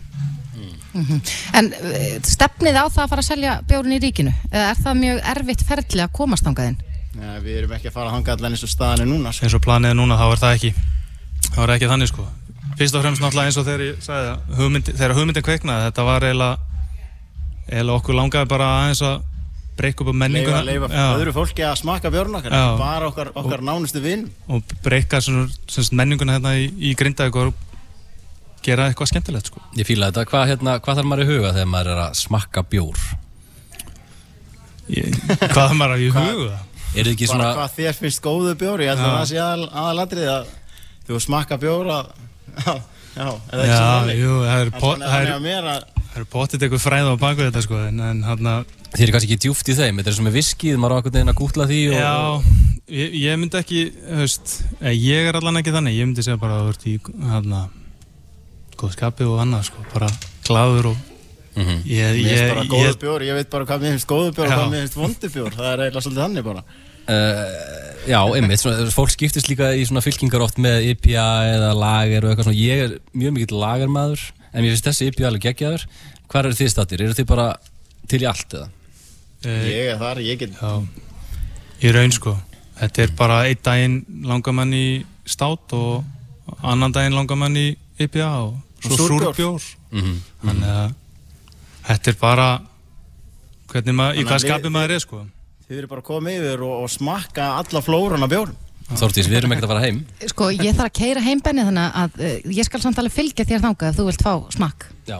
[1.54, 4.32] En eh, stefnið á það að fara að selja bjórun í ríkinu?
[4.50, 6.78] Eða er það mjög erfitt ferli að komast þangaðinn?
[7.18, 9.32] Nei, við erum ekki að fara að hanga allan eins og staðan er núna.
[9.34, 9.46] Sko.
[9.46, 10.70] Eins og planið er núna, þá er það ekki,
[11.48, 12.26] þá er ekki þannig sko.
[12.78, 16.04] Fyrst og fremst náttúrulega eins og þegar ég sagði það, hugmyndi, þegar hugmyndin kveiknaði, þetta
[16.06, 16.84] var eiginlega,
[17.72, 19.16] eiginlega okkur langaði bara aðeins að
[19.78, 20.60] breyka upp á menninguna.
[20.66, 22.66] Leifa, leifa öðru fólki að smakka björn okkar, Já.
[22.78, 24.28] bara okkar, okkar nánustu vinn.
[24.46, 25.20] og breyka
[25.90, 27.54] menninguna hérna í, í Grindavík og
[28.62, 29.62] gera eitthvað skemmtilegt sko.
[29.78, 32.64] Ég fíla þetta, hvað, hérna, hvað þarf maður í huga þegar maður er að smakka
[32.70, 33.04] bjór?
[34.88, 35.14] Ég,
[35.54, 36.58] hvað maður að í huga?
[36.96, 39.16] Er þið ekki Bara svona hvað þér finnst góðu bjór, ég held að Já.
[39.18, 40.48] það sé aðal, aðalatrið að
[41.08, 42.08] þú smakka bjór að,
[42.64, 42.74] já,
[43.18, 44.18] já, eða ekki Já, sem þannig.
[44.22, 47.98] jú, það er pot- það er- Það potið eitthvað fræð á baku þetta sko, en,
[48.02, 50.94] en hann að, Þið eru kannski ekki djúft í þeim, þetta er með viskið, maður
[50.94, 52.14] á einhvern veginn að gútla því og, já,
[52.98, 53.82] ég, ég myndi ekki,
[54.16, 56.94] veist, eh, ég er allan ekki þannig, ég myndi segja bara að þú ert í,
[57.28, 57.76] hann að,
[58.80, 60.08] góð skapi og annað sko, bara
[60.48, 61.04] glaður og
[61.58, 61.78] Mhm.
[61.90, 64.32] ég, mér finnst ég, bara góðu ég, bjór, ég veit bara hvað mér finnst góðu
[64.36, 66.62] bjór og hvað mér finnst vondu bjór, það er eiginlega svolítið þannig bara.
[67.08, 72.24] Uh, já, einmitt, svona, fólk skiptist líka í svona fylkingar oft með IPA eða lager
[72.26, 75.86] og eitthvað svona, ég er mjög mikill lagermaður, en mér finnst þessi IPA alveg geggjaður.
[76.28, 77.00] Hvar eru þið stattir?
[77.06, 77.46] Eru þið bara
[78.12, 78.68] til í allt eða?
[79.48, 80.72] eh, Ég er þar, ég get, já,
[81.88, 82.36] í raun sko,
[82.80, 83.98] þetta er bara einn daginn
[84.28, 84.86] langar mann í
[85.24, 86.04] stát og
[86.62, 89.32] annan daginn langar mann í IPA og svo súrbjór.
[89.32, 90.94] súrbjór, Mm þannig að
[91.88, 92.46] þetta er bara,
[93.72, 95.20] hvernig maður, í hvað við- skapi maður er sko.
[95.68, 98.56] þið eru bara að koma yfir og, og smakka alla flóran af bjórum.
[98.88, 99.98] Þórtís, við erum ekkert að fara heim.
[100.30, 103.60] Sko, ég þarf að keira heimbenni þannig að uh, ég skal samt alveg fylgja þér
[103.66, 104.86] þangað ef þú vilt fá smakk.
[105.10, 105.18] Já.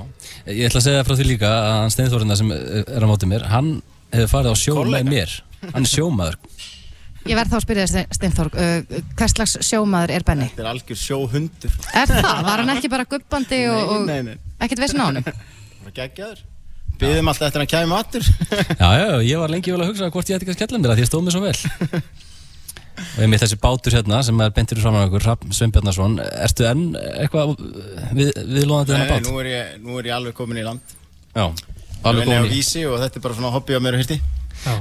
[0.49, 3.45] Ég ætla að segja frá því líka að hann Steinþórina sem er á móti mér,
[3.53, 3.69] hann
[4.15, 5.35] hefur farið á sjó með mér.
[5.75, 6.39] Hann er sjómaður.
[7.29, 10.49] Ég verð þá að spyrja þér, Steinþór, uh, hvers slags sjómaður er Benni?
[10.49, 11.75] Þetta er algjör sjóhundur.
[11.93, 12.43] Er það?
[12.49, 15.29] Var hann ekki bara guppandi og, og Nei, nei, nei, ekkert vesinn á honum?
[15.29, 16.41] bara geggjaður.
[16.99, 18.25] Byðum alltaf eftir að hann kæmi aftur.
[18.83, 20.93] Já, já, ég var lengi vel að hugsa hvort ég ætti ekki að skella mér
[20.95, 22.03] að því ég stóð mér svo vel.
[23.15, 26.67] og ég með þessi bátur hérna sem er bentur fram á okkur, Hrafn Sveinbjarnarsson, ertu
[26.67, 26.83] enn
[27.23, 27.53] eitthvað
[28.19, 29.29] við, viðlóðandi þennan Nei, bát?
[29.31, 30.97] nú er, ég, nú er ég alveg komin í land.
[31.39, 31.45] Já,
[32.03, 32.53] alveg er komin í.
[32.57, 34.19] vísi og þetta er bara svona hobby á mér og hirti.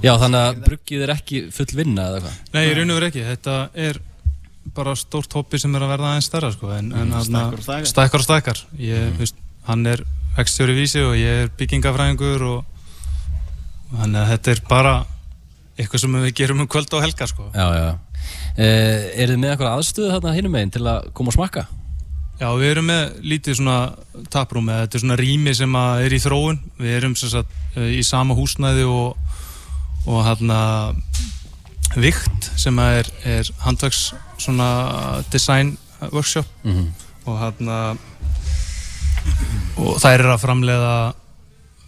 [0.01, 2.39] Já, þannig að bruggið er ekki full vinna eða eitthvað.
[2.57, 3.25] Nei, ég raun og verið ekki.
[3.29, 3.57] Þetta
[3.87, 3.99] er
[4.77, 6.71] bara stórt hoppi sem er að verða aðeins stærra sko.
[6.73, 7.91] en, en Mm, stækkar og stækkar.
[7.93, 8.63] stækkar og stækkar.
[8.81, 9.19] Ég, mm.
[9.21, 9.37] veist,
[9.69, 10.01] hann er
[10.37, 12.65] ekstjóri vísi og ég er byggingafræðingur og
[13.97, 14.93] þannig að þetta er bara
[15.77, 17.49] eitthvað sem við gerum um kvöld og helga sko.
[17.55, 17.87] Já, já.
[18.57, 21.67] Eh, er þið með eitthvað aðstöðu þarna hinum meginn til að koma og smakka?
[22.37, 23.77] Já, við erum með lítið svona
[24.33, 26.59] taprúm eða þetta er svona rými sem er í þróun.
[26.77, 29.17] Við erum sem sagt eh, í sama húsnæði og,
[30.05, 30.59] og hérna
[31.97, 34.11] vikt sem er, er handverks
[34.41, 34.67] svona
[35.33, 35.77] design
[36.11, 36.91] workshop Mhm.
[37.25, 37.97] og hérna
[39.77, 40.93] og þær eru að framleiða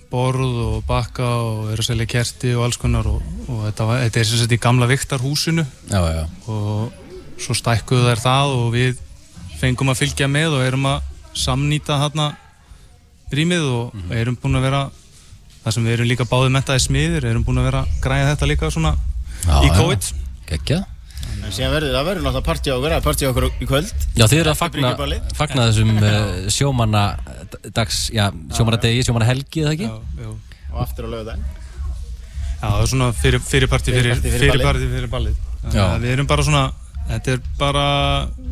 [0.10, 4.00] borð og bakka og eru að selja kerti og alls konar og, og þetta, var,
[4.08, 6.24] þetta er sem sagt í gamla viktarhúsinu Já, já.
[6.50, 6.92] og
[7.40, 8.98] svo stækkuðu þær það og við
[9.62, 11.02] fengum að fylgja með og erum að
[11.38, 12.32] samnýta þarna
[13.32, 14.12] rýmið og Mhm.
[14.18, 14.82] erum búin að vera
[15.64, 18.48] það sem við erum líka báðið mentaði smiðir erum búin að vera að græða þetta
[18.50, 18.96] líka svona
[19.46, 19.70] Já, í.
[19.78, 20.10] COVID
[20.50, 20.86] Geggjað.
[21.40, 23.94] En síðan verður það verður náttúrulega partí á okkur, er partí á okkur í kvöld.
[24.18, 24.92] Já, þið eru að fagna,
[25.38, 27.04] fagna þessum uh, sjómanna
[27.76, 28.26] dags, já,
[28.58, 29.90] sjómanna degi, sjómanna helgi, eða ekki?
[29.90, 30.60] Já, já.
[30.70, 31.48] Og aftur á lögudaginn.
[32.60, 34.84] Já, það er svona fyrir, fyrirparti fyrir, Fyrirpartí fyrir fyrir, ballið.
[34.84, 35.46] fyrir, fyrir ballið
[35.80, 36.64] að Við erum bara svona,
[37.10, 37.88] þetta er bara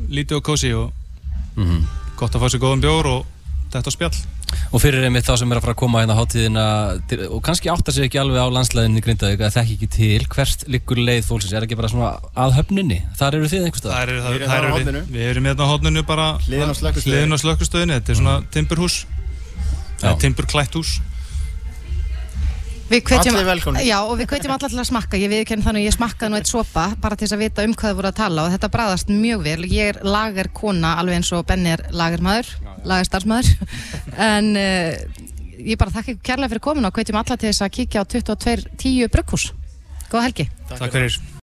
[0.07, 0.91] lítið og kósi og
[1.57, 1.85] Mm
[2.17, 3.25] gott að fá sér góðan bjór og
[3.73, 4.17] þetta spjall.
[4.71, 6.63] Og fyrir einmitt þá sem er að fara að koma hérna á hátíðina
[7.27, 11.01] og kannski áttar sig ekki alveg á landslæðinni Grindavík að þekki ekki til hvert liggur
[11.03, 13.01] leið fólksins, er ekki bara svona að höfninni?
[13.19, 15.03] Þar eru þið einhverstað Það eru, þar á eru við, horninu.
[15.11, 16.73] við erum hérna á hodninu bara Hliðin
[17.35, 18.97] á slökkustöðinni, þetta er svona timburhús.
[19.97, 20.11] Já.
[20.11, 20.97] eða timburklætt hús
[22.87, 23.83] Allir velkomnir.
[23.83, 25.19] Já, og við hvetjum alla til að smakka.
[25.19, 27.75] Ég viðkenn þannig að ég smakkaði nú eitt sopa bara til þess að vita um
[27.75, 29.57] hvað þið voru að tala og þetta bræðast mjög vel.
[29.67, 32.53] Ég er lager kona alveg eins og Benni er lagermaður,
[32.87, 33.71] lagerstarfsmaður.
[34.31, 35.23] en uh,
[35.59, 38.11] ég bara þakka ykkur kærlega fyrir komin og hvetjum alla til þess að kíkja á
[38.15, 39.49] 22.10 brugghús.
[40.07, 40.47] Góða helgi.
[40.71, 41.19] Takk fyrir